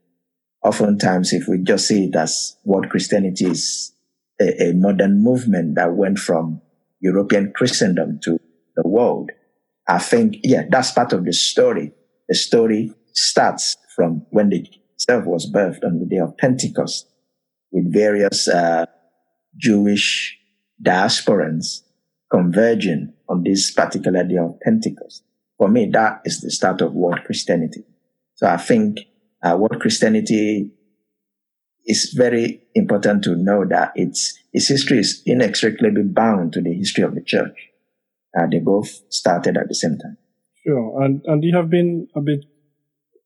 oftentimes 0.65 1.35
if 1.35 1.49
we 1.49 1.59
just 1.59 1.87
see 1.87 2.07
it 2.07 2.17
as 2.17 2.57
world 2.65 2.89
Christianity 2.89 3.45
is, 3.47 3.93
a, 4.41 4.71
a 4.71 4.73
modern 4.73 5.23
movement 5.23 5.75
that 5.75 5.95
went 5.95 6.19
from 6.19 6.63
European 7.01 7.53
Christendom 7.55 8.21
to 8.25 8.39
the 8.77 8.89
world, 8.89 9.31
I 9.89 9.99
think, 9.99 10.37
yeah, 10.43 10.63
that's 10.71 10.93
part 10.93 11.13
of 11.13 11.25
the 11.25 11.33
story 11.33 11.93
the 12.31 12.37
story 12.37 12.95
starts 13.13 13.77
from 13.95 14.25
when 14.31 14.51
the 14.51 14.65
self 14.97 15.27
was 15.27 15.51
birthed 15.53 15.85
on 15.85 15.99
the 15.99 16.07
day 16.07 16.19
of 16.19 16.39
Pentecost 16.39 17.09
with 17.73 17.93
various 17.93 18.47
uh, 18.47 18.87
Jewish 19.57 20.39
diasporans 20.81 21.83
converging 22.31 23.13
on 23.29 23.43
this 23.43 23.73
particular 23.73 24.23
day 24.23 24.37
of 24.37 24.61
Pentecost. 24.61 25.25
For 25.59 25.69
me, 25.69 25.91
that 25.93 26.21
is 26.25 26.41
the 26.41 26.53
start 26.53 26.81
of 26.81 26.95
world 26.95 27.19
Christianity. 27.27 27.83
So 28.37 28.47
I 28.47 28.59
think 28.59 29.01
uh, 29.43 29.57
world 29.57 29.81
Christianity 29.81 30.71
is 31.85 32.15
very 32.17 32.63
important 32.77 33.25
to 33.25 33.35
know 33.35 33.65
that 33.69 33.91
its 33.97 34.39
its 34.53 34.69
history 34.69 34.99
is 34.99 35.23
inextricably 35.27 36.03
bound 36.03 36.53
to 36.53 36.61
the 36.61 36.73
history 36.73 37.05
of 37.05 37.15
the 37.15 37.23
church. 37.23 37.71
Uh, 38.37 38.47
they 38.51 38.59
both 38.59 39.03
started 39.09 39.57
at 39.57 39.69
the 39.69 39.75
same 39.75 39.99
time. 39.99 40.17
Sure, 40.65 41.03
and 41.03 41.23
and 41.27 41.43
you 41.43 41.55
have 41.57 41.71
been 41.71 42.09
a 42.15 42.21
bit 42.21 42.45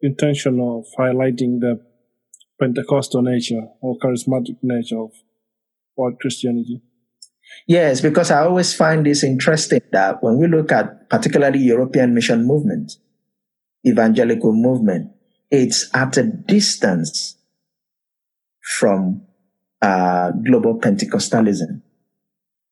intentional 0.01 0.81
of 0.81 0.87
highlighting 0.99 1.61
the 1.61 1.81
Pentecostal 2.61 3.23
nature 3.23 3.67
or 3.81 3.99
charismatic 3.99 4.57
nature 4.63 5.01
of 5.01 5.11
world 5.97 6.19
Christianity. 6.21 6.81
Yes, 7.67 8.01
because 8.01 8.31
I 8.31 8.45
always 8.45 8.75
find 8.75 9.05
this 9.05 9.23
interesting 9.23 9.81
that 9.93 10.23
when 10.23 10.39
we 10.39 10.47
look 10.47 10.73
at 10.73 11.09
particularly 11.11 11.61
European 11.61 12.15
mission 12.15 12.47
movement, 12.47 12.93
evangelical 13.87 14.53
movement, 14.53 15.13
it's 15.51 15.91
at 15.95 16.17
a 16.17 16.25
distance 16.25 17.37
from 18.79 19.23
uh, 19.85 20.31
global 20.47 20.81
Pentecostalism. 20.81 21.83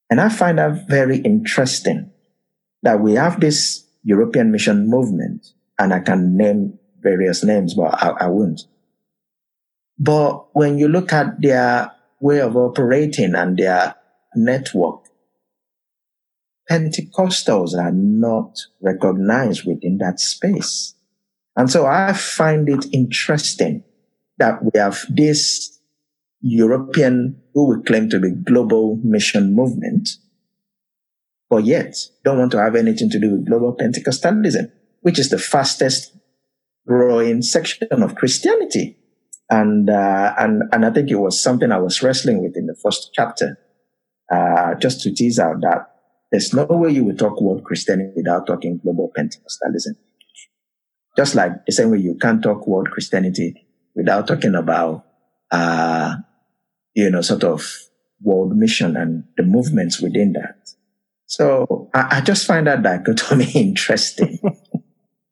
And 0.09 0.19
I 0.19 0.31
find 0.31 0.59
that 0.59 0.89
very 0.89 1.19
interesting 1.19 2.11
that 2.83 3.01
we 3.01 3.13
have 3.15 3.39
this 3.39 3.87
European 4.03 4.51
mission 4.51 4.89
movement, 4.89 5.47
and 5.79 5.93
I 5.93 6.01
can 6.01 6.37
name 6.37 6.79
various 7.01 7.45
names, 7.45 7.75
but 7.75 8.03
I, 8.03 8.11
I 8.11 8.27
won't. 8.29 8.63
But 9.99 10.57
when 10.57 10.79
you 10.79 10.89
look 10.89 11.13
at 11.13 11.41
their 11.41 11.93
way 12.19 12.41
of 12.41 12.57
operating 12.57 13.35
and 13.35 13.59
their 13.59 13.95
network, 14.35 15.05
Pentecostals 16.71 17.75
are 17.75 17.93
not 17.93 18.57
recognized 18.81 19.67
within 19.67 19.99
that 19.99 20.19
space. 20.19 20.95
And 21.57 21.71
so 21.71 21.85
I 21.85 22.15
find 22.15 22.69
it 22.71 22.87
interesting 22.93 23.85
that 24.39 24.65
we 24.65 24.71
have 24.77 25.05
this 25.11 25.72
European, 26.43 27.41
who 27.55 27.69
we 27.69 27.83
claim 27.85 28.09
to 28.11 28.21
be 28.21 28.31
global 28.31 28.99
mission 29.03 29.55
movement, 29.55 30.09
but 31.49 31.65
yet 31.65 31.97
don't 32.25 32.39
want 32.39 32.51
to 32.53 32.63
have 32.63 32.75
anything 32.75 33.09
to 33.11 33.19
do 33.19 33.31
with 33.31 33.47
global 33.47 33.77
Pentecostalism, 33.77 34.71
which 35.03 35.19
is 35.19 35.31
the 35.31 35.39
fastest 35.39 36.17
growing 36.87 37.43
section 37.43 37.87
of 37.91 38.17
Christianity. 38.17 38.97
And, 39.49 39.89
uh, 39.89 40.35
and, 40.39 40.63
and 40.73 40.85
I 40.85 40.91
think 40.91 41.11
it 41.11 41.17
was 41.17 41.41
something 41.41 41.71
I 41.71 41.79
was 41.79 42.03
wrestling 42.03 42.43
with 42.43 42.57
in 42.57 42.67
the 42.67 42.75
first 42.83 43.11
chapter, 43.13 43.59
uh, 44.33 44.75
just 44.77 45.03
to 45.03 45.15
tease 45.15 45.39
out 45.39 45.61
that 45.61 45.91
there's 46.31 46.55
no 46.55 46.65
way 46.65 46.91
you 46.91 47.05
would 47.05 47.19
talk 47.19 47.41
world 47.41 47.63
Christianity 47.63 48.15
without 48.17 48.47
talking 48.47 48.81
global 48.83 49.13
Pentecostalism. 49.17 49.95
Just 51.17 51.35
like 51.35 51.67
the 51.67 51.73
same 51.73 51.91
way 51.91 51.99
you 51.99 52.17
can't 52.17 52.43
talk 52.43 52.67
world 52.67 52.91
Christianity 52.91 53.67
without 53.95 54.27
talking 54.27 54.55
about, 54.55 55.05
uh, 55.51 56.17
you 56.95 57.11
know, 57.11 57.21
sort 57.21 57.45
of 57.45 57.67
world 58.21 58.57
mission 58.57 58.97
and 58.97 59.25
the 59.37 59.43
movements 59.43 60.01
within 60.01 60.33
that. 60.35 60.69
So 61.27 61.91
I, 61.95 62.19
I 62.19 62.21
just 62.21 62.47
find 62.47 62.67
that 62.67 62.83
dichotomy 62.83 63.51
interesting. 63.55 64.39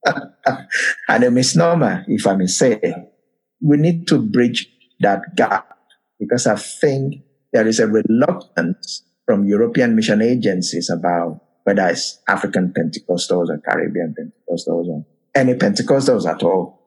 and 1.09 1.25
a 1.25 1.31
misnomer, 1.31 2.05
if 2.09 2.27
I 2.27 2.37
may 2.37 2.47
say. 2.47 2.81
We 3.63 3.77
need 3.77 4.09
to 4.09 4.19
bridge 4.19 4.67
that 5.01 5.37
gap 5.37 5.77
because 6.19 6.47
I 6.47 6.57
think 6.57 7.17
there 7.53 7.67
is 7.67 7.81
a 7.81 7.87
reluctance 7.87 9.03
from 9.27 9.45
European 9.45 9.95
mission 9.95 10.23
agencies 10.23 10.91
about 10.91 11.41
whether 11.65 11.87
it's 11.89 12.21
African 12.27 12.73
Pentecostals 12.77 13.49
or 13.49 13.61
Caribbean 13.69 14.15
Pentecostals 14.19 14.87
or 14.87 15.07
any 15.35 15.55
Pentecostals 15.55 16.27
at 16.27 16.43
all 16.43 16.81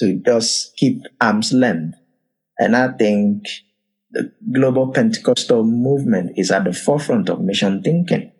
to 0.00 0.20
just 0.24 0.76
keep 0.76 1.02
arm's 1.20 1.52
length. 1.52 1.96
And 2.58 2.74
I 2.74 2.88
think 2.88 3.44
the 4.14 4.32
global 4.52 4.92
Pentecostal 4.92 5.64
movement 5.64 6.38
is 6.38 6.50
at 6.50 6.64
the 6.64 6.72
forefront 6.72 7.28
of 7.28 7.40
mission 7.40 7.82
thinking 7.82 8.30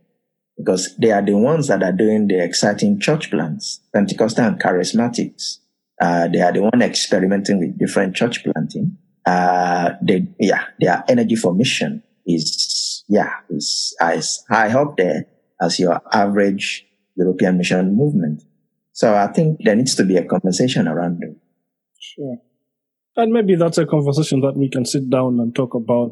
because 0.56 0.96
they 0.96 1.10
are 1.10 1.24
the 1.24 1.36
ones 1.36 1.66
that 1.66 1.82
are 1.82 1.92
doing 1.92 2.28
the 2.28 2.42
exciting 2.42 3.00
church 3.00 3.30
plants, 3.30 3.80
Pentecostal 3.92 4.44
and 4.44 4.60
charismatics. 4.60 5.58
Uh, 6.00 6.28
they 6.28 6.40
are 6.40 6.52
the 6.52 6.62
one 6.62 6.80
experimenting 6.80 7.58
with 7.58 7.78
different 7.78 8.14
church 8.14 8.44
planting. 8.44 8.96
Uh, 9.26 9.90
they, 10.00 10.28
yeah, 10.38 10.64
their 10.78 11.02
energy 11.08 11.34
for 11.34 11.52
mission 11.54 12.02
is, 12.24 13.04
yeah, 13.08 13.32
is 13.50 13.96
as 14.00 14.44
high 14.48 14.72
up 14.72 14.96
there 14.96 15.26
as 15.60 15.80
your 15.80 16.00
average 16.12 16.86
European 17.16 17.58
mission 17.58 17.96
movement. 17.96 18.42
So 18.92 19.14
I 19.14 19.26
think 19.28 19.60
there 19.64 19.74
needs 19.74 19.96
to 19.96 20.04
be 20.04 20.16
a 20.16 20.24
conversation 20.24 20.86
around 20.86 21.18
it. 21.22 21.36
Sure. 21.98 22.36
And 23.16 23.32
maybe 23.32 23.54
that's 23.54 23.78
a 23.78 23.86
conversation 23.86 24.40
that 24.40 24.56
we 24.56 24.68
can 24.68 24.84
sit 24.84 25.08
down 25.08 25.38
and 25.40 25.54
talk 25.54 25.74
about 25.74 26.10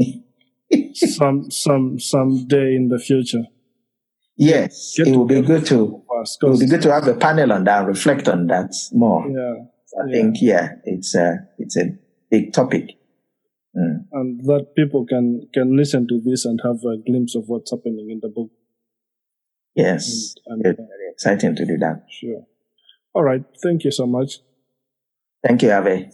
some 0.95 1.51
some 1.51 1.99
some 1.99 2.47
day 2.47 2.75
in 2.75 2.89
the 2.89 2.99
future. 2.99 3.45
Yes, 4.37 4.95
it 4.99 5.17
would 5.17 5.29
be 5.29 5.43
good 5.43 5.67
to 5.67 6.03
it 6.25 6.47
would 6.47 6.61
be 6.61 6.67
good 6.67 6.83
to 6.83 6.93
have 6.93 7.07
a 7.07 7.15
panel 7.15 7.53
on 7.53 7.65
that, 7.65 7.87
reflect 7.87 8.29
on 8.29 8.47
that 8.47 8.73
more. 8.93 9.29
Yeah, 9.29 10.01
I 10.01 10.07
yeah. 10.07 10.13
think 10.13 10.37
yeah, 10.41 10.69
it's 10.85 11.15
a 11.15 11.39
it's 11.59 11.77
a 11.77 11.91
big 12.31 12.53
topic, 12.53 12.99
mm. 13.77 14.05
and 14.13 14.41
that 14.45 14.75
people 14.77 15.05
can 15.05 15.49
can 15.53 15.77
listen 15.77 16.07
to 16.09 16.21
this 16.25 16.45
and 16.45 16.61
have 16.65 16.77
a 16.85 16.97
glimpse 17.05 17.35
of 17.35 17.45
what's 17.49 17.71
happening 17.71 18.11
in 18.11 18.21
the 18.23 18.29
book. 18.29 18.51
Yes, 19.75 20.35
and, 20.47 20.65
and, 20.65 20.79
it's 20.79 20.79
very 20.79 21.11
exciting 21.11 21.57
to 21.57 21.67
do 21.67 21.77
that. 21.79 22.07
Sure. 22.11 22.47
All 23.15 23.23
right. 23.23 23.45
Thank 23.63 23.85
you 23.85 23.91
so 23.91 24.07
much. 24.07 24.39
Thank 25.47 25.63
you, 25.63 25.73
Ave. 25.73 26.11